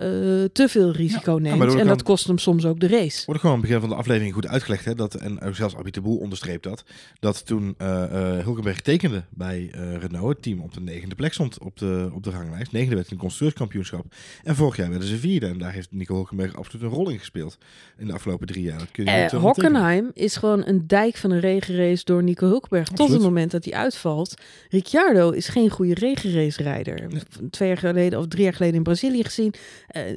eh, 0.00 0.44
te 0.52 0.68
veel 0.68 0.90
risico 0.92 1.32
neemt 1.32 1.74
en 1.74 1.86
dat 1.86 2.02
kost 2.02 2.26
hem 2.26 2.38
soms 2.38 2.64
ook 2.64 2.80
de 2.80 2.88
race. 2.88 3.22
Wordt 3.26 3.40
gewoon 3.40 3.56
aan 3.56 3.62
het 3.62 3.70
begin 3.70 3.80
van 3.80 3.88
de 3.88 3.94
aflevering 3.94 4.34
goed 4.34 4.46
uitgelegd. 4.46 4.84
Hè, 4.84 4.94
dat, 4.94 5.14
en 5.14 5.40
ook 5.40 5.54
zelfs 5.54 5.76
Abit 5.76 5.94
de 5.94 6.00
Boel 6.00 6.16
onderstreept 6.16 6.62
dat. 6.62 6.84
Dat 7.20 7.46
toen 7.46 7.74
eh 7.78 7.98
eh, 8.04 8.44
Hulkenberg 8.44 8.80
tekende 8.80 9.24
bij 9.30 9.70
Renault, 10.00 10.28
het 10.28 10.42
team 10.42 10.60
op 10.60 10.74
de 10.74 10.80
negende 10.80 11.14
plek 11.14 11.32
stond 11.32 11.58
op 11.58 11.78
de, 11.78 12.10
op 12.14 12.22
de 12.22 12.30
ranglijst. 12.30 12.72
Negende 12.72 12.94
werd 12.94 13.06
in 13.06 13.12
het 13.12 13.22
constructeurskampioenschap. 13.22 14.04
En 14.42 14.56
vorig 14.56 14.76
jaar 14.76 14.90
werden 14.90 15.08
ze 15.08 15.16
vierde. 15.16 15.46
En 15.46 15.58
daar 15.58 15.72
heeft 15.72 15.92
Nico 15.92 16.14
Hulkenberg 16.14 16.56
absoluut 16.56 16.84
een 16.84 16.92
rol 16.92 17.10
in 17.10 17.18
gespeeld. 17.18 17.58
In 17.98 18.06
de 18.06 18.12
afgelopen 18.12 18.46
drie 18.46 18.64
jaar. 18.64 18.78
Dat 18.78 18.90
kun 18.90 19.04
je 19.04 19.10
niet, 19.10 19.20
onttekenen. 19.20 19.46
Hockenheim 19.46 20.10
is 20.14 20.36
gewoon 20.36 20.66
een 20.66 20.86
dijk 20.86 21.16
van 21.16 21.30
een 21.30 21.40
regenrace 21.40 22.04
door 22.04 22.22
Nico 22.22 22.46
Hulkenberg. 22.46 22.88
Tot 22.88 23.10
het 23.10 23.22
moment 23.22 23.50
dat 23.50 23.64
hij 23.64 23.74
uitvalt. 23.74 24.34
Ricciardo 24.70 25.30
is 25.30 25.48
geen 25.48 25.70
goede 25.70 25.94
regenrace 25.94 26.62
rijder. 26.62 27.08
Nee. 27.08 27.22
Twee 27.50 27.68
jaar 27.68 27.78
geleden 27.78 28.18
of 28.18 28.26
drie 28.26 28.42
jaar 28.42 28.54
geleden 28.54 28.76
in 28.76 28.82
Brazilië 28.82 29.24
gezien. 29.24 29.54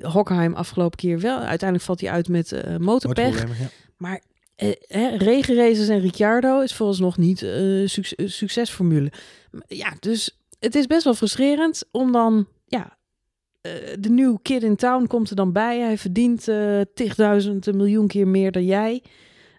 Hockenheim 0.01 0.53
afgelopen 0.53 0.97
keer 0.97 1.19
wel. 1.19 1.37
Uiteindelijk 1.37 1.83
valt 1.83 2.01
hij 2.01 2.11
uit 2.11 2.27
met 2.27 2.51
eh 2.51 2.77
motorpech. 2.77 3.59
Ja. 3.59 3.67
Maar 3.97 4.21
regenraces 5.17 5.87
en 5.87 5.99
Ricciardo 5.99 6.59
is 6.59 6.73
volgens 6.73 6.99
nog 6.99 7.17
niet 7.17 7.37
suc- 7.85 8.15
eh, 8.15 8.27
succesformule. 8.27 9.11
Ja, 9.67 9.93
dus 9.99 10.39
het 10.59 10.75
is 10.75 10.87
best 10.87 11.03
wel 11.03 11.13
frustrerend 11.13 11.83
om 11.91 12.11
dan, 12.11 12.47
ja, 12.65 12.97
de 13.99 14.09
nieuwe 14.09 14.39
kid 14.41 14.63
in 14.63 14.75
town 14.75 15.07
komt 15.07 15.29
er 15.29 15.35
dan 15.35 15.51
bij. 15.51 15.79
Hij 15.79 15.97
verdient 15.97 16.49
tigduizend, 16.93 17.65
een 17.65 17.77
miljoen 17.77 18.07
keer 18.07 18.27
meer 18.27 18.51
dan 18.51 18.65
jij. 18.65 19.03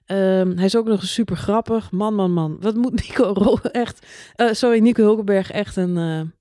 Ehm, 0.05 0.57
hij 0.57 0.65
is 0.65 0.77
ook 0.77 0.87
nog 0.87 1.01
eens 1.01 1.13
super 1.13 1.37
grappig. 1.37 1.91
Man, 1.91 2.15
man, 2.15 2.33
man. 2.33 2.57
Wat 2.61 2.75
moet 2.75 2.93
Nico 2.93 3.33
Ro 3.33 3.57
echt... 3.83 4.07
sorry, 4.51 4.79
Nico 4.79 5.03
Hulkenberg 5.03 5.51
echt 5.51 5.77
een... 5.77 6.33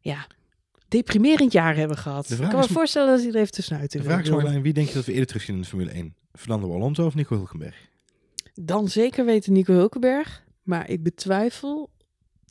ja, 0.00 0.26
deprimerend 0.90 1.52
jaar 1.52 1.76
hebben 1.76 1.96
gehad. 1.96 2.28
De 2.28 2.34
Ik 2.34 2.48
kan 2.48 2.60
me 2.60 2.68
voorstellen 2.68 3.08
dat 3.10 3.20
hij 3.20 3.28
er 3.28 3.36
even 3.36 3.52
tussenuit 3.52 3.92
De 3.92 3.98
wil. 3.98 4.06
vraag 4.06 4.22
is 4.22 4.30
Marjolein, 4.30 4.62
wie 4.62 4.72
denk 4.72 4.88
je 4.88 4.94
dat 4.94 5.04
we 5.04 5.10
eerder 5.12 5.26
terugzien 5.26 5.54
in 5.54 5.60
de 5.60 5.66
Formule 5.68 5.90
1? 5.90 6.14
Fernando 6.32 6.74
Alonso 6.74 7.06
of 7.06 7.14
Nico 7.14 7.36
Hulkenberg? 7.36 7.88
Dan 8.54 8.88
zeker 8.88 9.24
weten 9.24 9.52
Nico 9.52 9.72
Hulkenberg. 9.72 10.42
Maar 10.62 10.90
ik 10.90 11.02
betwijfel. 11.02 11.90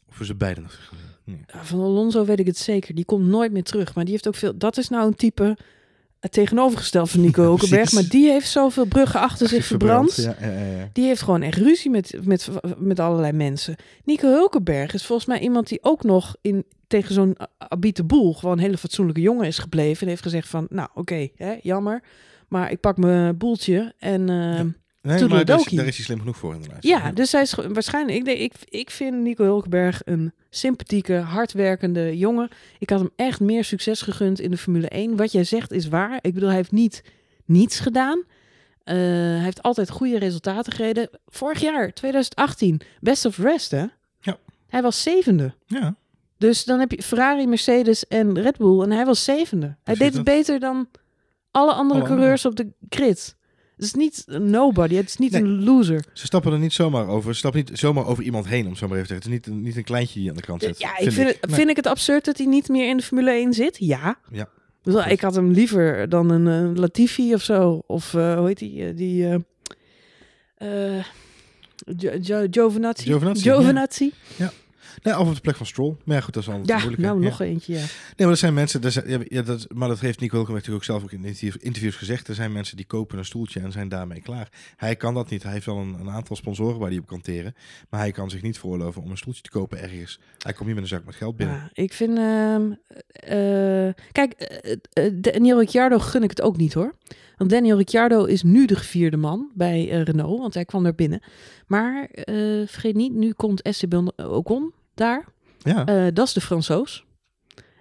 Of 0.10 0.18
we 0.18 0.26
ze 0.26 0.36
beiden 0.36 0.64
nog 0.64 0.72
terug 0.72 0.92
nee. 1.24 1.42
Van 1.48 1.80
Alonso 1.80 2.26
weet 2.26 2.40
ik 2.40 2.46
het 2.46 2.58
zeker. 2.58 2.96
Die 2.96 3.06
komt 3.06 3.26
nooit 3.26 3.52
meer 3.52 3.64
terug. 3.64 3.96
Maar 3.96 4.04
die 4.04 4.14
heeft 4.14 4.28
ook 4.28 4.36
veel. 4.36 4.58
Dat 4.58 4.78
is 4.78 4.90
nou 4.90 5.08
een 5.08 5.16
type. 5.16 5.58
Het 6.20 6.32
tegenovergesteld 6.32 7.10
van 7.10 7.22
Nico 7.22 7.42
Hulkenberg. 7.50 7.92
Maar 7.92 8.08
die 8.08 8.30
heeft 8.30 8.50
zoveel 8.50 8.86
bruggen 8.86 9.20
achter 9.20 9.48
zich 9.48 9.66
verbrand. 9.66 10.16
Ja, 10.16 10.36
ja, 10.42 10.48
ja, 10.52 10.78
ja. 10.78 10.90
Die 10.94 11.06
heeft 11.06 11.22
gewoon 11.22 11.42
echt 11.42 11.58
ruzie 11.58 11.92
met, 11.92 12.16
met, 12.24 12.50
met 12.78 13.00
allerlei 13.00 13.32
mensen. 13.32 13.76
Nico 14.04 14.28
Hulkenberg 14.28 14.94
is 14.94 15.06
volgens 15.06 15.28
mij 15.28 15.40
iemand 15.40 15.68
die 15.68 15.80
ook 15.82 16.04
nog 16.04 16.36
in, 16.42 16.66
tegen 16.90 17.14
zo'n 17.14 17.38
Abite 17.58 18.04
Boel 18.04 18.34
gewoon 18.34 18.58
een 18.58 18.64
hele 18.64 18.78
fatsoenlijke 18.78 19.22
jongen 19.22 19.46
is 19.48 19.58
gebleven. 19.60 20.02
En 20.02 20.08
heeft 20.08 20.22
gezegd 20.22 20.48
van, 20.48 20.68
nou 20.70 20.90
oké, 20.94 21.28
jammer. 21.62 22.02
Maar 22.48 22.72
ik 22.72 22.80
pak 22.80 22.98
mijn 22.98 23.38
boeltje 23.38 23.94
en... 24.00 24.30
eh, 24.30 24.62
Nee, 25.02 25.28
maar 25.28 25.46
daar 25.46 25.60
is, 25.60 25.64
daar 25.66 25.86
is 25.88 25.96
hij 25.96 26.06
slim 26.06 26.20
genoeg 26.20 26.38
voor 26.38 26.54
inderdaad. 26.54 26.84
Ja, 26.84 27.12
dus 27.12 27.32
hij 27.32 27.42
is 27.42 27.54
waarschijnlijk. 27.54 28.28
Ik, 28.28 28.38
ik, 28.40 28.54
ik 28.66 28.90
vind 28.90 29.16
Nico 29.22 29.44
Hulkenberg 29.44 30.02
een 30.06 30.34
sympathieke, 30.50 31.14
hardwerkende 31.14 32.18
jongen. 32.18 32.50
Ik 32.80 32.90
had 32.90 33.00
hem 33.00 33.10
echt 33.16 33.40
meer 33.40 33.64
succes 33.64 34.02
gegund 34.02 34.40
in 34.40 34.52
de 34.52 34.58
Formule 34.58 34.88
1. 34.90 35.16
Wat 35.16 35.32
jij 35.32 35.44
zegt 35.44 35.72
is 35.72 35.88
waar. 35.88 36.20
Ik 36.22 36.34
bedoel, 36.34 36.48
hij 36.50 36.58
heeft 36.58 36.72
niet 36.72 37.04
niets 37.46 37.80
gedaan. 37.80 38.24
Eh, 38.84 38.96
hij 38.96 39.40
heeft 39.44 39.62
altijd 39.62 39.90
goede 39.90 40.18
resultaten 40.20 40.74
gereden. 40.74 41.10
Vorig 41.28 41.62
jaar, 41.62 41.94
2018, 41.94 42.82
best 43.00 43.26
of 43.26 43.38
rest, 43.38 43.72
hè? 43.72 43.86
Ja. 44.20 44.38
Hij 44.68 44.82
was 44.82 45.02
zevende. 45.04 45.54
Ja, 45.66 45.96
Dus 46.40 46.64
dan 46.66 46.80
heb 46.80 46.92
je 46.92 47.04
Ferrari, 47.04 47.48
Mercedes 47.48 48.08
en 48.08 48.40
Red 48.42 48.58
Bull. 48.58 48.82
En 48.82 48.92
hij 48.92 49.06
was 49.06 49.24
zevende. 49.24 49.76
Hij 49.84 49.96
deed 49.96 50.14
het 50.14 50.24
beter 50.24 50.60
dan 50.60 50.88
alle 51.52 51.72
andere 51.74 52.00
Alle 52.00 52.10
coureurs 52.10 52.46
op 52.46 52.56
de 52.56 52.68
grid. 52.90 53.36
Het 53.76 53.86
is 53.88 53.94
niet 53.94 54.24
een 54.26 54.50
nobody. 54.50 54.96
Het 54.96 55.08
is 55.08 55.18
niet 55.18 55.32
Nee. 55.32 55.42
een 55.42 55.64
loser. 55.64 56.04
ze 56.14 56.26
stappen 56.26 56.52
er 56.54 56.60
niet 56.60 56.74
zomaar 56.74 57.08
over. 57.08 57.32
Ze 57.34 57.38
stappen 57.40 57.64
niet 57.66 57.80
zomaar 57.80 58.06
over 58.06 58.24
iemand 58.24 58.48
heen, 58.48 58.68
om 58.68 58.76
zo 58.76 58.88
maar 58.88 58.98
even 58.98 59.08
te 59.08 59.14
zeggen. 59.14 59.32
Het 59.32 59.42
is 59.46 59.48
niet, 59.50 59.58
een- 59.58 59.64
niet 59.68 59.78
een 59.78 59.84
kleintje 59.84 60.20
die 60.20 60.30
aan 60.30 60.36
de 60.36 60.42
kant 60.42 60.62
zit. 60.62 60.80
Ja, 60.80 60.98
ik 60.98 61.12
vind, 61.12 61.28
het, 61.28 61.46
Nee. 61.46 61.56
vind 61.56 61.70
ik 61.70 61.76
het 61.76 61.88
absurd 61.88 62.26
dat 62.26 62.38
hij 62.38 62.48
niet 62.48 62.68
meer 62.70 62.90
in 62.90 62.98
de 62.98 63.04
Formule 63.04 63.32
1 63.32 63.54
zit? 63.54 63.78
Ja. 63.80 64.20
Ja. 64.32 64.44
Ik 64.44 64.50
bedoel, 64.84 65.06
Ik 65.06 65.22
had 65.22 65.36
hem 65.36 65.52
liever 65.52 66.10
dan 66.10 66.30
een 66.30 66.80
Latifi 66.80 67.34
of 67.34 67.42
zo. 67.42 67.82
Of 67.88 68.14
eh, 68.14 68.38
hoe 68.38 68.48
heet 68.48 68.58
die? 68.60 68.86
eh, 68.88 68.96
die 68.96 69.26
eh 69.28 70.96
eh, 70.98 71.04
Jo- 71.98 72.18
Jo- 72.22 72.48
Giovinazzi. 72.52 73.04
Giovinazzi, 73.06 73.42
Giovinazzi. 73.50 74.12
Nee, 75.02 75.20
of 75.20 75.28
op 75.28 75.36
de 75.36 75.42
plek 75.42 75.56
van 75.56 75.66
Stroll. 75.66 75.96
Maar 76.04 76.16
ja, 76.16 76.22
goed, 76.22 76.34
dat 76.34 76.44
is 76.44 76.50
altijd 76.50 76.68
Ja, 76.68 76.76
moeilijk. 76.78 77.02
nou 77.02 77.22
Ja. 77.22 77.30
nog 77.30 77.42
eentje, 77.42 77.74
ja. 77.74 77.80
Nee, 77.80 77.88
maar 78.18 78.28
dat 78.28 78.38
zijn 78.38 78.54
mensen, 78.54 78.82
dat 78.82 78.92
zijn- 78.92 79.26
ja, 79.30 79.42
dat, 79.42 79.68
maar 79.74 79.88
dat 79.88 80.00
heeft 80.00 80.20
Nico 80.20 80.36
Hulkenberg 80.36 80.66
natuurlijk 80.68 80.90
ook 80.90 81.00
zelf 81.00 81.04
ook 81.04 81.20
in 81.20 81.26
interviews, 81.26 81.58
interviews 81.58 81.96
gezegd. 81.96 82.28
Er 82.28 82.36
zijn 82.36 82.52
mensen 82.52 82.78
die 82.78 82.86
kopen 82.86 83.18
een 83.18 83.26
stoeltje 83.26 83.60
en 83.60 83.72
zijn 83.72 83.90
daarmee 83.90 84.22
klaar. 84.22 84.50
Hij 84.76 84.96
kan 84.96 85.14
dat 85.14 85.30
niet. 85.30 85.44
Hij 85.44 85.52
heeft 85.52 85.66
wel 85.66 85.78
een, 85.78 85.94
een 86.00 86.10
aantal 86.10 86.36
sponsoren 86.36 86.80
waar 86.80 86.90
hij 86.90 86.98
op 87.00 87.08
kan 87.08 87.22
teren. 87.22 87.56
Maar 87.90 88.00
hij 88.00 88.12
kan 88.12 88.30
zich 88.30 88.42
niet 88.42 88.60
veroorloven 88.60 89.02
om 89.02 89.12
een 89.12 89.18
stoeltje 89.18 89.42
te 89.42 89.50
kopen 89.50 89.82
ergens. 89.82 90.20
Hij 90.38 90.54
komt 90.54 90.66
niet 90.66 90.74
met 90.76 90.84
een 90.84 90.90
zak 90.90 91.06
met 91.06 91.16
geld 91.16 91.36
binnen. 91.36 91.56
Ja, 91.56 91.70
ik 91.74 91.94
vind... 91.94 92.18
ehm, 92.18 92.72
eh, 93.12 93.94
kijk, 94.12 94.32
eh, 94.34 94.76
eh, 94.94 95.14
Daniel 95.16 95.60
Ricciardo 95.60 96.00
gun 96.00 96.24
ik 96.24 96.30
het 96.30 96.42
ook 96.42 96.58
niet 96.58 96.74
hoor. 96.74 96.96
Want 97.40 97.52
Daniel 97.52 97.78
Ricciardo 97.78 98.26
is 98.26 98.44
nu 98.44 98.66
de 98.66 98.76
gevierde 98.76 99.18
man 99.18 99.50
bij 99.54 99.90
eh, 99.90 100.02
Renault, 100.04 100.40
want 100.40 100.54
hij 100.54 100.66
kwam 100.66 100.84
daar 100.84 100.96
binnen. 100.96 101.22
Maar 101.68 102.04
eh, 102.04 102.36
vergeet 102.68 102.96
niet, 102.96 103.14
nu 103.14 103.32
komt 103.34 103.62
Esteban 103.62 104.12
Ocon 104.18 104.74
daar. 104.94 105.26
Ja, 105.64 105.86
Eh, 105.86 106.08
dat 106.14 106.28
is 106.28 106.34
de 106.34 106.42
Fransoos. 106.42 107.06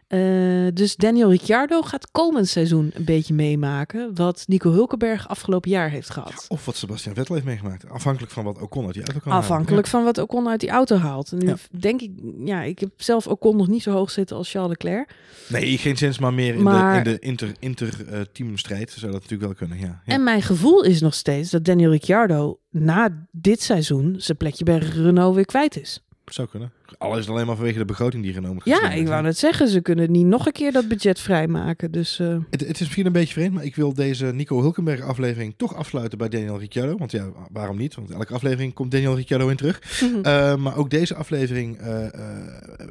Eh, 0.08 0.66
dus 0.74 0.96
Daniel 0.96 1.30
Ricciardo 1.30 1.82
gaat 1.82 2.10
komend 2.10 2.48
seizoen 2.48 2.90
een 2.94 3.04
beetje 3.04 3.34
meemaken 3.34 4.14
wat 4.14 4.44
Nico 4.46 4.70
Hulkenberg 4.70 5.28
afgelopen 5.28 5.70
jaar 5.70 5.90
heeft 5.90 6.10
gehad. 6.10 6.44
of 6.48 6.64
wat 6.64 6.76
Sebastian 6.76 7.14
Vettel 7.14 7.34
heeft 7.34 7.46
meegemaakt. 7.46 7.88
Afhankelijk 7.88 8.32
van 8.32 8.44
wat 8.44 8.60
Ocon 8.62 8.84
uit 8.84 8.94
die 8.94 9.02
auto 9.02 9.18
kan 9.20 9.32
halen. 9.32 9.48
Afhankelijk 9.48 9.86
van 9.86 10.04
wat 10.04 10.18
Ocon 10.18 10.48
uit 10.48 10.60
die 10.60 10.68
auto 10.70 10.96
haalt. 10.96 11.32
En 11.32 11.38
nu 11.38 11.46
Ja. 11.46 11.56
denk 11.78 12.00
ik, 12.00 12.10
ja, 12.44 12.62
ik 12.62 12.78
heb 12.78 12.90
zelf 12.96 13.26
Ocon 13.26 13.56
nog 13.56 13.68
niet 13.68 13.82
zo 13.82 13.92
hoog 13.92 14.10
zitten 14.10 14.36
als 14.36 14.50
Charles 14.50 14.70
Leclerc. 14.70 15.14
Nee, 15.48 15.78
geen 15.78 15.96
zins, 15.96 16.18
maar 16.18 16.34
meer 16.34 16.54
in 16.54 16.62
Maar- 16.62 17.04
de, 17.04 17.10
in 17.10 17.14
de 17.14 17.18
inter, 17.26 17.52
inter 17.58 18.08
eh, 18.08 18.20
teamstrijd 18.32 18.90
zou 18.90 19.12
dat 19.12 19.20
natuurlijk 19.22 19.42
wel 19.58 19.68
kunnen. 19.68 19.78
Ja, 19.88 20.02
ja. 20.06 20.12
En 20.14 20.22
mijn 20.24 20.42
gevoel 20.42 20.84
is 20.84 21.00
nog 21.00 21.14
steeds 21.14 21.50
dat 21.50 21.64
Daniel 21.64 21.90
Ricciardo 21.90 22.58
na 22.70 23.26
dit 23.30 23.62
seizoen 23.62 24.14
zijn 24.18 24.36
plekje 24.36 24.64
bij 24.64 24.78
Renault 24.78 25.34
weer 25.34 25.46
kwijt 25.46 25.76
is. 25.80 26.02
zou 26.24 26.48
kunnen. 26.48 26.72
Al 26.98 27.12
is 27.12 27.18
het 27.18 27.28
alleen 27.28 27.46
maar 27.46 27.56
vanwege 27.56 27.78
de 27.78 27.84
begroting 27.84 28.22
die 28.22 28.32
genomen 28.32 28.62
Ja, 28.64 28.90
ik 28.90 29.06
wou 29.06 29.22
net 29.22 29.38
zeggen, 29.38 29.68
ze 29.68 29.80
kunnen 29.80 30.10
niet 30.10 30.26
nog 30.26 30.46
een 30.46 30.52
keer 30.52 30.72
dat 30.72 30.88
budget 30.88 31.20
vrijmaken. 31.20 31.90
Dus 31.90 32.18
eh, 32.18 32.36
Het, 32.50 32.60
het 32.60 32.74
is 32.74 32.80
misschien 32.80 33.06
een 33.06 33.12
beetje 33.12 33.32
vreemd, 33.32 33.54
maar 33.54 33.64
ik 33.64 33.76
wil 33.76 33.94
deze 33.94 34.26
Nico 34.26 34.60
Hulkenberg 34.60 35.00
aflevering 35.00 35.54
toch 35.56 35.74
afsluiten 35.74 36.18
bij 36.18 36.28
Daniel 36.28 36.58
Ricciardo. 36.58 36.96
Want 36.96 37.10
ja, 37.10 37.28
waarom 37.52 37.76
niet? 37.76 37.94
Want 37.94 38.10
elke 38.10 38.34
aflevering 38.34 38.74
komt 38.74 38.90
Daniel 38.90 39.16
Ricciardo 39.16 39.48
in 39.48 39.56
terug. 39.56 40.02
Uh, 40.02 40.56
maar 40.64 40.76
ook 40.76 40.90
deze 40.90 41.14
aflevering 41.14 41.80
uh, 41.80 41.86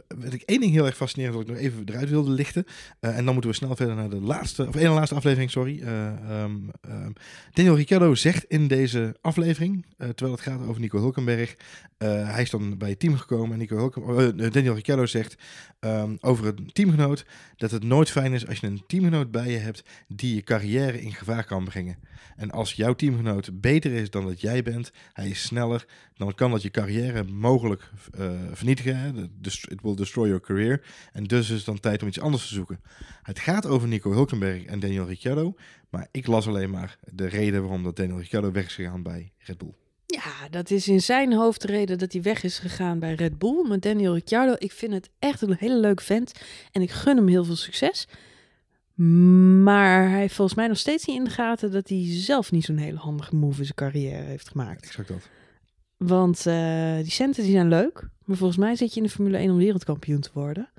werd 0.07 0.33
ik 0.33 0.41
één 0.41 0.59
ding 0.59 0.71
heel 0.71 0.85
erg 0.85 0.95
fascinerend 0.95 1.37
dat 1.37 1.47
ik 1.47 1.53
nog 1.53 1.63
even 1.63 1.83
eruit 1.85 2.09
wilde 2.09 2.31
lichten. 2.31 2.65
En 2.99 3.25
dan 3.25 3.33
moeten 3.33 3.49
we 3.51 3.55
snel 3.55 3.75
verder 3.75 3.95
naar 3.95 4.09
de 4.09 4.21
laatste, 4.21 4.67
of 4.67 4.75
één 4.75 4.91
laatste 4.91 5.15
aflevering, 5.15 5.51
sorry. 5.51 5.81
Um, 5.81 6.71
um, 6.89 7.13
Daniel 7.53 7.75
Ricciardo 7.75 8.15
zegt 8.15 8.43
in 8.43 8.67
deze 8.67 9.15
aflevering, 9.21 9.85
terwijl 9.97 10.31
het 10.31 10.41
gaat 10.41 10.67
over 10.67 10.81
Nico 10.81 10.99
Hulkenberg, 10.99 11.55
hij 11.97 12.41
is 12.41 12.49
dan 12.49 12.77
bij 12.77 12.89
het 12.89 12.99
team 12.99 13.17
gekomen 13.17 13.51
en 13.51 13.57
Nico 13.57 13.75
Eh, 13.95 14.51
Daniel 14.51 14.73
Ricciardo 14.73 15.05
zegt 15.05 15.37
ehm, 15.79 16.15
over 16.19 16.45
een 16.45 16.69
teamgenoot 16.73 17.25
dat 17.55 17.71
het 17.71 17.83
nooit 17.83 18.11
fijn 18.11 18.33
is 18.33 18.47
als 18.47 18.59
je 18.59 18.67
een 18.67 18.83
teamgenoot 18.87 19.31
bij 19.31 19.51
je 19.51 19.57
hebt 19.57 19.83
die 20.07 20.35
je 20.35 20.41
carrière 20.41 21.01
in 21.01 21.13
gevaar 21.13 21.45
kan 21.45 21.63
brengen. 21.63 21.97
En 22.35 22.51
als 22.51 22.73
jouw 22.73 22.93
teamgenoot 22.93 23.61
beter 23.61 23.91
is 23.91 24.09
dan 24.09 24.25
dat 24.25 24.41
jij 24.41 24.63
bent, 24.63 24.91
hij 25.13 25.29
is 25.29 25.41
sneller, 25.41 25.85
dan 26.15 26.33
kan 26.35 26.51
dat 26.51 26.61
je 26.61 26.71
carrière 26.71 27.23
mogelijk 27.23 27.89
eh, 28.17 28.31
vernietigen. 28.51 28.97
Hè? 28.97 29.11
It 29.41 29.81
will 29.81 29.95
destroy 29.95 30.27
your 30.27 30.41
career. 30.41 30.85
En 31.13 31.23
dus 31.23 31.49
is 31.49 31.55
het 31.55 31.65
dan 31.65 31.79
tijd 31.79 32.01
om 32.01 32.07
iets 32.07 32.19
anders 32.19 32.47
te 32.47 32.53
zoeken. 32.53 32.81
Het 33.21 33.39
gaat 33.39 33.65
over 33.65 33.87
Nico 33.87 34.11
Hulkenberg 34.11 34.63
en 34.63 34.79
Daniel 34.79 35.05
Ricciardo. 35.05 35.55
Maar 35.89 36.07
ik 36.11 36.27
las 36.27 36.47
alleen 36.47 36.69
maar 36.69 36.97
de 37.11 37.27
reden 37.27 37.61
waarom 37.61 37.83
dat 37.83 37.95
Daniel 37.95 38.17
Ricciardo 38.17 38.51
weg 38.51 38.65
is 38.65 38.75
gegaan 38.75 39.03
bij 39.03 39.31
Red 39.37 39.57
Bull. 39.57 39.86
Dat 40.49 40.71
is 40.71 40.87
in 40.87 41.01
zijn 41.01 41.33
hoofd 41.33 41.61
de 41.61 41.67
reden 41.67 41.97
dat 41.97 42.11
hij 42.11 42.21
weg 42.21 42.43
is 42.43 42.59
gegaan 42.59 42.99
bij 42.99 43.13
Red 43.13 43.37
Bull. 43.37 43.67
Maar 43.67 43.79
Daniel 43.79 44.13
Ricciardo, 44.13 44.55
ik 44.57 44.71
vind 44.71 44.93
het 44.93 45.09
echt 45.19 45.41
een 45.41 45.55
hele 45.59 45.77
leuke 45.77 46.03
vent. 46.03 46.31
En 46.71 46.81
ik 46.81 46.91
gun 46.91 47.17
hem 47.17 47.27
heel 47.27 47.43
veel 47.43 47.55
succes. 47.55 48.07
Maar 49.63 50.09
hij 50.09 50.19
heeft 50.19 50.35
volgens 50.35 50.57
mij 50.57 50.67
nog 50.67 50.77
steeds 50.77 51.05
niet 51.05 51.17
in 51.17 51.23
de 51.23 51.29
gaten 51.29 51.71
dat 51.71 51.89
hij 51.89 52.05
zelf 52.07 52.51
niet 52.51 52.65
zo'n 52.65 52.77
hele 52.77 52.97
handige 52.97 53.35
move 53.35 53.59
in 53.59 53.63
zijn 53.63 53.75
carrière 53.75 54.23
heeft 54.23 54.47
gemaakt. 54.47 54.85
Exact 54.85 55.07
dat. 55.07 55.29
Want 55.97 56.45
eh, 56.45 56.95
die 56.95 57.11
centen 57.11 57.43
die 57.43 57.51
zijn 57.51 57.67
leuk. 57.67 58.09
Maar 58.25 58.37
volgens 58.37 58.59
mij 58.59 58.75
zit 58.75 58.93
je 58.93 58.99
in 58.99 59.05
de 59.05 59.11
Formule 59.11 59.37
1 59.37 59.51
om 59.51 59.57
wereldkampioen 59.57 60.21
te 60.21 60.29
worden. 60.33 60.69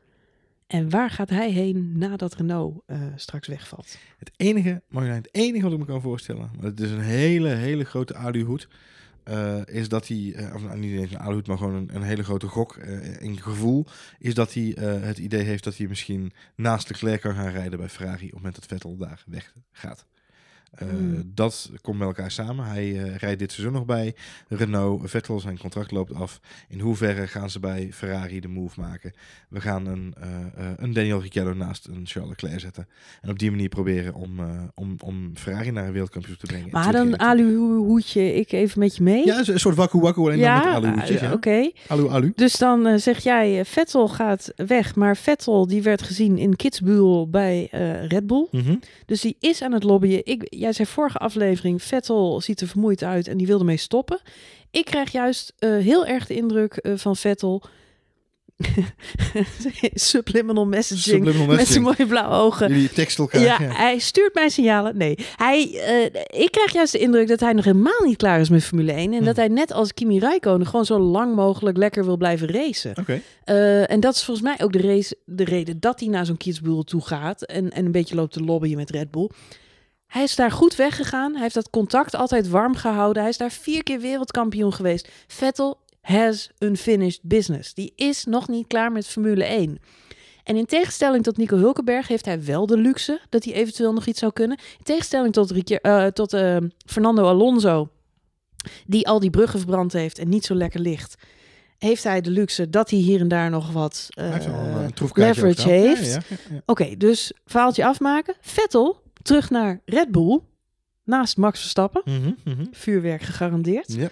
En 0.67 0.91
waar 0.91 1.11
gaat 1.11 1.31
hij 1.31 1.51
heen 1.51 1.99
nadat 1.99 2.35
Renault 2.35 2.83
eh, 2.87 3.03
straks 3.17 3.49
wegvalt? 3.49 3.99
Het 4.19 4.31
enige, 4.37 4.83
Marjolein, 4.89 5.23
het 5.23 5.35
enige 5.35 5.63
wat 5.63 5.73
ik 5.73 5.79
me 5.79 5.85
kan 5.85 6.01
voorstellen, 6.01 6.51
maar 6.57 6.65
het 6.65 6.81
is 6.81 6.91
een 6.91 7.01
hele, 7.01 7.49
hele 7.49 7.85
grote 7.85 8.15
aluhoed, 8.15 8.69
eh, 9.29 9.61
is 9.67 9.89
dat 9.89 10.09
hij, 10.09 10.33
eh, 10.35 10.55
of 10.55 10.63
nou, 10.63 10.79
niet 10.79 11.01
eens 11.01 11.11
een 11.11 11.19
aluhoed, 11.19 11.47
maar 11.47 11.59
gewoon 11.59 11.75
een, 11.75 11.95
een 11.95 12.03
hele 12.03 12.25
grote 12.25 12.47
gok 12.47 12.77
eh, 12.77 13.21
in 13.21 13.43
gevoel, 13.43 13.87
is 14.19 14.35
dat 14.35 14.55
hij 14.55 14.77
het 14.81 15.19
idee 15.19 15.43
heeft 15.43 15.65
dat 15.65 15.77
hij 15.77 15.87
misschien 15.87 16.33
naast 16.55 16.91
Leclerc 16.91 17.21
kan 17.21 17.35
gaan 17.35 17.51
rijden 17.51 17.79
bij 17.79 17.89
Ferrari 17.89 18.15
op 18.15 18.23
het 18.23 18.35
moment 18.35 18.55
dat 18.55 18.67
Vettel 18.67 18.97
daar 18.97 19.25
weg 19.27 19.55
gaat. 19.73 20.07
Eh, 20.75 20.89
Hmm. 20.89 21.31
Dat 21.35 21.71
komt 21.83 21.99
bij 21.99 22.07
elkaar 22.07 22.31
samen. 22.31 22.65
Hij 22.65 23.03
eh, 23.03 23.17
rijdt 23.17 23.39
dit 23.39 23.53
seizoen 23.53 23.75
nog 23.75 23.85
bij 23.85 24.15
Renault. 24.49 25.11
Vettel, 25.11 25.41
zijn 25.41 25.59
contract 25.59 25.91
loopt 25.91 26.15
af. 26.15 26.41
In 26.69 26.81
hoeverre 26.81 27.27
gaan 27.27 27.51
ze 27.51 27.61
bij 27.61 27.89
Ferrari 27.93 28.41
de 28.41 28.49
move 28.49 28.81
maken? 28.81 29.13
We 29.49 29.61
gaan 29.61 29.87
een, 29.87 30.15
eh, 30.21 30.29
eh, 30.67 30.73
een 30.77 30.93
Daniel 30.93 31.21
Ricciardo 31.21 31.55
naast 31.55 31.87
een 31.87 32.03
Charles 32.05 32.31
Leclerc 32.31 32.61
zetten. 32.61 32.89
En 33.21 33.31
op 33.31 33.39
die 33.39 33.51
manier 33.51 33.69
proberen 33.69 34.15
om, 34.15 34.39
eh, 34.41 34.47
om, 34.75 34.95
om 35.05 35.31
Ferrari 35.35 35.71
naar 35.71 35.87
een 35.87 35.93
wereldkampioen 35.93 36.37
te 36.37 36.47
brengen. 36.47 36.69
Maar 36.71 36.93
dan 36.93 37.07
2021. 37.07 37.27
aluhoedje 37.67 38.35
ik 38.35 38.53
even 38.53 38.79
met 38.81 38.97
je 38.97 39.03
mee. 39.03 39.27
Ja, 39.27 39.39
een 39.47 39.61
soort 39.61 39.77
wakku 39.77 39.99
wakku, 40.01 40.21
alleen 40.21 40.41
dan 40.41 40.55
met 40.57 40.65
aluhoedjes. 40.75 41.17
eh, 41.17 41.23
Ja. 41.23 41.33
oké. 41.33 41.71
Alu 41.89 42.09
alu. 42.09 42.33
Dus 42.35 42.57
dan 42.57 42.99
zeg 43.01 43.19
jij, 43.23 43.65
Vettel 43.65 44.09
gaat 44.09 44.53
weg. 44.57 44.95
Maar 44.95 45.17
Vettel 45.17 45.67
die 45.67 45.83
werd 45.83 46.03
gezien 46.03 46.39
in 46.39 46.57
Kitzbühel 46.57 47.29
bij 47.31 47.69
eh, 47.71 48.07
Red 48.07 48.27
Bull. 48.27 48.47
Mhm. 48.51 48.75
Dus 49.07 49.21
die 49.21 49.37
is 49.41 49.63
aan 49.63 49.73
het 49.73 49.83
lobbyen. 49.83 50.21
Ik, 50.27 50.47
jij 50.59 50.73
zei 50.73 50.89
vorige 50.89 51.19
aflevering, 51.19 51.83
Vettel 51.83 52.41
ziet 52.41 52.61
er 52.61 52.69
vermoeid 52.69 53.03
uit 53.03 53.29
en 53.29 53.37
die 53.37 53.47
wilde 53.47 53.65
mee 53.65 53.77
stoppen. 53.77 54.21
Ik 54.71 54.85
krijg 54.85 55.13
juist 55.13 55.53
eh, 55.59 55.71
heel 55.71 56.07
erg 56.07 56.27
de 56.27 56.35
indruk 56.35 56.77
eh, 56.77 56.93
van 56.97 57.17
Vettel... 57.17 57.63
Subliminal 59.95 60.67
messaging. 60.67 61.25
Subliminal 61.25 61.57
Met 61.57 61.67
zijn 61.67 61.83
mooie 61.83 62.07
blauwe 62.07 62.35
ogen. 62.35 62.69
Jullie 62.69 62.91
teksten 62.91 63.25
elkaar. 63.25 63.41
Ja, 63.41 63.57
Ja, 63.61 63.73
hij 63.73 63.99
stuurt 63.99 64.35
mij 64.35 64.49
signalen. 64.49 64.97
Nee, 64.97 65.19
hij, 65.37 65.81
eh, 65.81 66.05
ik 66.43 66.51
krijg 66.51 66.73
juist 66.73 66.93
de 66.93 66.99
indruk 66.99 67.29
dat 67.29 67.41
hij 67.41 67.53
nog 67.53 67.65
helemaal 67.65 68.05
niet 68.05 68.17
klaar 68.17 68.41
is 68.41 68.49
met 68.49 68.65
Formule 68.65 68.93
1. 68.93 69.13
En 69.13 69.19
Hm. 69.19 69.25
dat 69.25 69.37
hij 69.37 69.49
net 69.49 69.73
als 69.73 69.95
Kimi 69.95 70.19
Räikkönen 70.19 70.67
gewoon 70.67 70.85
zo 70.85 70.99
lang 70.99 71.35
mogelijk 71.35 71.77
lekker 71.77 72.05
wil 72.05 72.17
blijven 72.17 72.49
racen. 72.49 72.97
Oké. 73.01 73.21
En 73.85 74.01
dat 74.01 74.15
is 74.15 74.25
volgens 74.25 74.47
mij 74.47 74.67
ook 74.67 74.73
de, 74.73 74.81
race, 74.81 75.17
de 75.25 75.45
reden 75.45 75.81
dat 75.81 76.01
hij 76.01 76.09
naar 76.09 76.27
zo'n 76.27 76.37
Kitzbühel 76.37 76.83
toe 76.83 77.07
gaat. 77.07 77.43
En, 77.43 77.71
en 77.71 77.85
een 77.85 77.93
beetje 77.93 78.15
loopt 78.15 78.33
te 78.33 78.41
lobbyen 78.41 78.77
met 78.77 78.91
Red 78.91 79.11
Bull. 79.11 79.31
Hij 80.09 80.23
is 80.23 80.37
daar 80.37 80.51
goed 80.51 80.77
weggegaan. 80.77 81.33
Hij 81.33 81.43
heeft 81.43 81.55
dat 81.55 81.71
contact 81.71 82.15
altijd 82.15 82.49
warm 82.49 82.75
gehouden. 82.75 83.23
Hij 83.23 83.31
is 83.31 83.37
daar 83.37 83.51
vier 83.51 83.83
keer 83.83 84.01
wereldkampioen 84.01 84.73
geweest. 84.73 85.09
Vettel 85.27 85.81
has 86.01 86.51
unfinished 86.59 87.21
business. 87.23 87.75
Die 87.75 87.93
is 87.97 88.25
nog 88.25 88.49
niet 88.49 88.67
klaar 88.67 88.93
met 88.93 89.07
Formule 89.07 89.45
1. 89.45 89.79
En 90.45 90.57
in 90.57 90.67
tegenstelling 90.67 91.25
tot 91.25 91.37
Nico 91.37 91.57
Hulkenberg 91.57 92.09
heeft 92.09 92.25
hij 92.25 92.45
wel 92.45 92.67
de 92.67 92.77
luxe 92.77 93.21
dat 93.29 93.45
hij 93.45 93.55
eventueel 93.55 93.93
nog 93.93 94.07
iets 94.07 94.19
zou 94.19 94.33
kunnen. 94.33 94.59
In 94.79 94.85
tegenstelling 94.85 95.33
tot, 95.33 95.53
eh, 95.53 96.07
tot 96.07 96.33
eh, 96.33 96.57
Fernando 96.87 97.25
Alonso, 97.25 97.89
die 98.87 99.09
al 99.09 99.21
die 99.21 99.31
bruggen 99.31 99.59
verbrand 99.59 99.93
heeft 99.93 100.19
en 100.19 100.29
niet 100.29 100.45
zo 100.45 100.55
lekker 100.55 100.81
ligt, 100.81 101.15
heeft 101.79 102.05
hij 102.05 102.21
de 102.21 102.31
luxe 102.31 102.71
dat 102.71 102.91
hij 102.91 102.99
hier 102.99 103.21
en 103.21 103.29
daar 103.29 103.51
nog 103.51 103.73
wat 103.73 104.07
eh, 104.11 104.35
leverage 105.13 105.69
heeft. 105.69 106.15
ja, 106.15 106.21
ja, 106.29 106.37
ja. 106.51 106.63
Oké, 106.67 106.97
dus 106.97 107.33
verhaaltje 107.47 107.85
afmaken. 107.85 108.35
Vettel 108.41 109.03
terug 109.23 109.51
naar 109.51 109.81
Red 109.85 110.11
Bull 110.11 110.41
naast 111.09 111.37
Max 111.37 111.61
Verstappen. 111.61 112.03
Mhm, 112.05 112.33
mhm. 112.45 112.65
Vuurwerk 112.71 113.23
gegarandeerd. 113.23 113.93
Ja. 113.93 114.09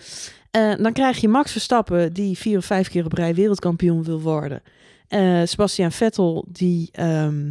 Eh, 0.50 0.82
dan 0.82 0.92
krijg 0.92 1.18
je 1.20 1.28
Max 1.28 1.52
Verstappen, 1.52 2.12
die 2.12 2.38
vier 2.38 2.58
of 2.58 2.64
vijf 2.64 2.88
keer 2.88 3.04
op 3.04 3.12
rij 3.12 3.34
wereldkampioen 3.34 4.04
wil 4.04 4.20
worden. 4.20 4.62
Eh 5.08 5.40
Sebastian 5.44 5.92
Vettel, 5.92 6.44
die 6.48 6.88
ehm, 6.92 7.50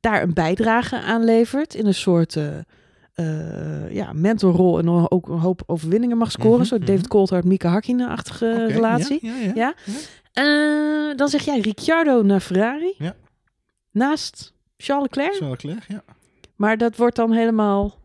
daar 0.00 0.22
een 0.22 0.34
bijdrage 0.34 1.00
aan 1.00 1.24
levert. 1.24 1.74
In 1.74 1.86
een 1.86 1.94
soort 1.94 2.36
eh, 3.14 3.90
ja, 3.90 4.12
mentorrol 4.12 4.78
en 4.78 4.88
ook 4.88 5.28
een 5.28 5.38
hoop 5.38 5.62
overwinningen 5.66 6.16
mag 6.16 6.30
scoren. 6.30 6.66
Mhm. 6.70 6.84
David 6.84 7.08
Coulthard, 7.08 7.44
Mika 7.44 7.68
Hakkinen-achtige 7.68 8.66
relatie. 8.66 9.18
Ja, 9.22 9.34
ja, 9.34 9.52
Ja. 9.54 11.14
Dan 11.14 11.28
zeg 11.28 11.44
jij 11.44 11.60
Ricciardo 11.60 12.22
naar 12.22 12.40
Ferrari. 12.40 12.94
Ja. 12.98 13.14
Naast 13.90 14.54
Charles 14.76 15.04
Leclerc. 15.04 15.34
Charles 15.34 15.62
Leclerc, 15.62 15.88
ja. 15.88 16.04
Maar 16.56 16.76
dat 16.78 16.96
wordt 16.96 17.16
dan 17.16 17.32
helemaal 17.32 17.98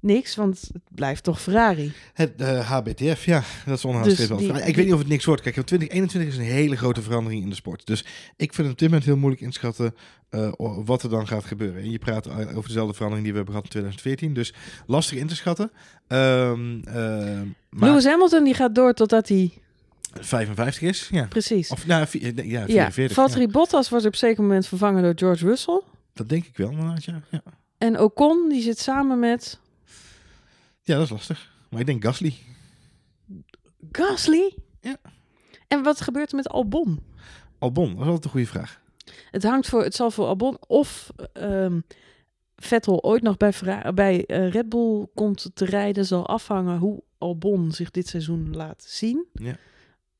niks, 0.00 0.36
want 0.36 0.60
het 0.72 0.82
blijft 0.94 1.22
toch 1.24 1.40
Ferrari. 1.40 1.92
Het 2.14 2.32
eh, 2.36 2.70
HBTF, 2.70 3.24
ja, 3.24 3.42
dat 3.66 3.76
is 3.78 3.84
onderhand 3.84 4.16
Dus 4.16 4.28
die-. 4.28 4.48
Ik 4.48 4.76
weet 4.76 4.84
niet 4.84 4.92
of 4.94 4.98
het 4.98 5.08
niks 5.08 5.24
wordt. 5.24 5.42
Kijk, 5.42 5.54
2021 5.54 6.32
is 6.32 6.38
een 6.38 6.52
hele 6.54 6.76
grote 6.76 7.02
verandering 7.02 7.42
in 7.42 7.48
de 7.48 7.54
sport. 7.54 7.86
Dus 7.86 8.00
ik 8.36 8.54
vind 8.54 8.56
het 8.56 8.70
op 8.70 8.78
dit 8.78 8.88
moment 8.88 9.04
heel 9.04 9.16
moeilijk 9.16 9.42
inschatten 9.42 9.94
eh, 10.28 10.52
o- 10.56 10.84
wat 10.84 11.02
er 11.02 11.10
dan 11.10 11.26
gaat 11.26 11.44
gebeuren. 11.44 11.82
En 11.82 11.90
je 11.90 11.98
praat 11.98 12.28
o- 12.28 12.32
over 12.32 12.66
dezelfde 12.66 12.94
verandering 12.94 13.22
die 13.22 13.30
we 13.32 13.36
hebben 13.36 13.54
gehad 13.54 13.64
in 13.64 13.70
2014. 13.70 14.34
Dus 14.34 14.54
lastig 14.86 15.18
in 15.18 15.26
te 15.26 15.36
schatten. 15.36 15.70
Eh, 16.06 16.52
maar 17.70 17.88
Lewis 17.88 18.04
Hamilton 18.04 18.44
die 18.44 18.54
gaat 18.54 18.74
door 18.74 18.94
totdat 18.94 19.28
hij... 19.28 19.52
55 20.20 20.82
is, 20.82 21.08
ja. 21.10 21.26
Precies. 21.26 21.68
Of 21.70 21.86
nou, 21.86 22.06
ja, 22.20 22.42
ja, 22.44 22.64
44. 22.66 23.12
Valtteri 23.12 23.44
ja. 23.44 23.50
Bottas 23.50 23.88
wordt 23.88 24.06
op 24.06 24.12
een 24.12 24.18
zeker 24.18 24.42
moment 24.42 24.66
vervangen 24.66 25.02
door 25.02 25.12
George 25.16 25.46
Russell. 25.46 25.80
Dat 26.12 26.28
denk 26.28 26.44
ik 26.44 26.56
wel, 26.56 26.70
inderdaad, 26.70 27.04
ja. 27.04 27.20
ja. 27.30 27.42
En 27.80 28.00
Ocon 28.00 28.48
die 28.48 28.62
zit 28.62 28.78
samen 28.78 29.18
met 29.18 29.58
Ja, 30.82 30.94
dat 30.94 31.04
is 31.04 31.10
lastig. 31.10 31.52
Maar 31.68 31.80
ik 31.80 31.86
denk 31.86 32.04
Gasly. 32.04 32.34
Gasly. 33.92 34.54
Ja. 34.80 34.96
En 35.68 35.82
wat 35.82 36.00
gebeurt 36.00 36.30
er 36.30 36.36
met 36.36 36.48
Albon? 36.48 37.00
Albon, 37.58 37.88
dat 37.88 38.00
is 38.00 38.06
altijd 38.06 38.24
een 38.24 38.30
goede 38.30 38.46
vraag. 38.46 38.80
Het 39.30 39.42
hangt 39.42 39.68
voor, 39.68 39.82
het 39.82 39.94
zal 39.94 40.10
voor 40.10 40.26
Albon 40.26 40.56
of 40.66 41.10
ehm, 41.32 41.80
Vettel 42.56 43.02
ooit 43.02 43.22
nog 43.22 43.36
bij, 43.36 43.52
bij 43.94 44.26
eh, 44.26 44.50
Red 44.50 44.68
Bull 44.68 45.06
komt 45.14 45.50
te 45.54 45.64
rijden, 45.64 46.06
zal 46.06 46.26
afhangen 46.26 46.78
hoe 46.78 47.02
Albon 47.18 47.72
zich 47.72 47.90
dit 47.90 48.08
seizoen 48.08 48.56
laat 48.56 48.84
zien. 48.84 49.26
Ja. 49.32 49.56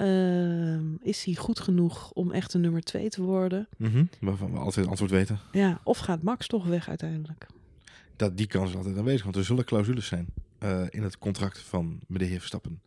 Ehm, 0.01 0.95
is 1.03 1.25
hij 1.25 1.35
goed 1.35 1.61
genoeg 1.61 2.11
om 2.13 2.31
echt 2.33 2.55
een 2.55 2.61
nummer 2.61 2.83
twee 2.83 3.09
te 3.09 3.23
worden? 3.23 3.69
Mhm. 3.77 4.05
Waarvan 4.21 4.53
we 4.53 4.59
altijd 4.59 4.77
het 4.77 4.89
antwoord 4.89 5.11
weten. 5.11 5.39
Ja, 5.53 5.81
of 5.85 5.99
gaat 5.99 6.23
Max 6.23 6.47
toch 6.47 6.67
weg 6.67 6.89
uiteindelijk? 6.89 7.47
Dat, 8.17 8.37
die 8.37 8.47
kans 8.47 8.71
is 8.71 8.77
altijd 8.77 8.97
aanwezig, 8.97 9.23
want 9.23 9.37
er 9.37 9.45
zullen 9.45 9.65
clausules 9.65 10.07
zijn 10.07 10.27
eh, 10.59 10.83
in 10.89 11.03
het 11.03 11.19
contract 11.19 11.59
van 11.59 12.01
meneer 12.07 12.39
Verstappen. 12.39 12.81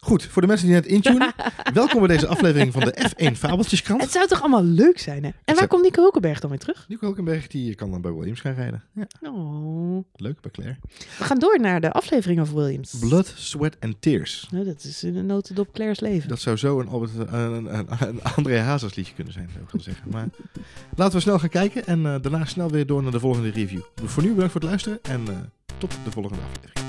Goed, 0.00 0.24
voor 0.24 0.42
de 0.42 0.48
mensen 0.48 0.66
die 0.66 0.74
net 0.76 0.86
intunen, 0.86 1.32
welkom 1.74 1.98
bij 1.98 2.08
deze 2.08 2.26
aflevering 2.26 2.72
van 2.72 2.82
de 2.82 3.08
F1 3.10 3.32
Fabeltjeskrant. 3.36 4.00
Het 4.02 4.10
zou 4.10 4.26
toch 4.26 4.40
allemaal 4.40 4.64
leuk 4.64 4.98
zijn, 4.98 5.22
hè? 5.22 5.28
En 5.28 5.34
waar 5.44 5.54
zou- 5.56 5.66
komt 5.68 5.82
Nico 5.82 6.02
Hulkenberg 6.02 6.40
dan 6.40 6.50
weer 6.50 6.58
terug? 6.58 6.84
Nico 6.88 7.06
Hulkenberg 7.06 7.46
die 7.46 7.74
kan 7.74 7.90
dan 7.90 8.00
bij 8.00 8.12
Williams 8.12 8.40
gaan 8.40 8.54
rijden. 8.54 8.84
Ja, 8.94 9.06
Oh. 9.22 10.04
leuk 10.14 10.40
bij 10.40 10.50
Claire. 10.50 10.76
We 11.18 11.24
gaan 11.24 11.38
door 11.38 11.60
naar 11.60 11.80
de 11.80 11.92
aflevering 11.92 12.40
over 12.40 12.54
Williams. 12.54 12.94
Blood, 13.00 13.32
Sweat 13.36 13.76
and 13.80 13.96
Tears. 14.00 14.48
Nou, 14.50 14.64
dat 14.64 14.84
is 14.84 15.02
een 15.02 15.26
notendop 15.26 15.72
Claire's 15.72 16.00
leven. 16.00 16.28
Dat 16.28 16.40
zou 16.40 16.56
zo 16.56 16.80
een, 16.80 16.88
Albert, 16.88 17.10
een, 17.16 17.78
een, 17.78 18.22
André 18.36 18.58
Hazes 18.60 18.94
liedje 18.94 19.14
kunnen 19.14 19.32
zijn, 19.32 19.48
zou 19.52 19.62
ik 19.64 19.70
gaan 19.70 19.80
zeggen. 19.80 20.10
Maar 20.10 20.28
laten 20.96 21.14
we 21.14 21.20
snel 21.20 21.38
gaan 21.38 21.48
kijken 21.48 21.86
en 21.86 22.06
eh, 22.06 22.14
daarna 22.22 22.44
snel 22.44 22.70
weer 22.70 22.86
door 22.86 23.02
naar 23.02 23.12
de 23.12 23.20
volgende 23.20 23.50
review. 23.50 23.80
Voor 24.04 24.22
nu 24.22 24.28
bedankt 24.28 24.52
voor 24.52 24.60
het 24.60 24.70
luisteren 24.70 24.98
en 25.02 25.20
eh, 25.28 25.34
tot 25.78 25.90
de 26.04 26.10
volgende 26.10 26.38
aflevering. 26.52 26.87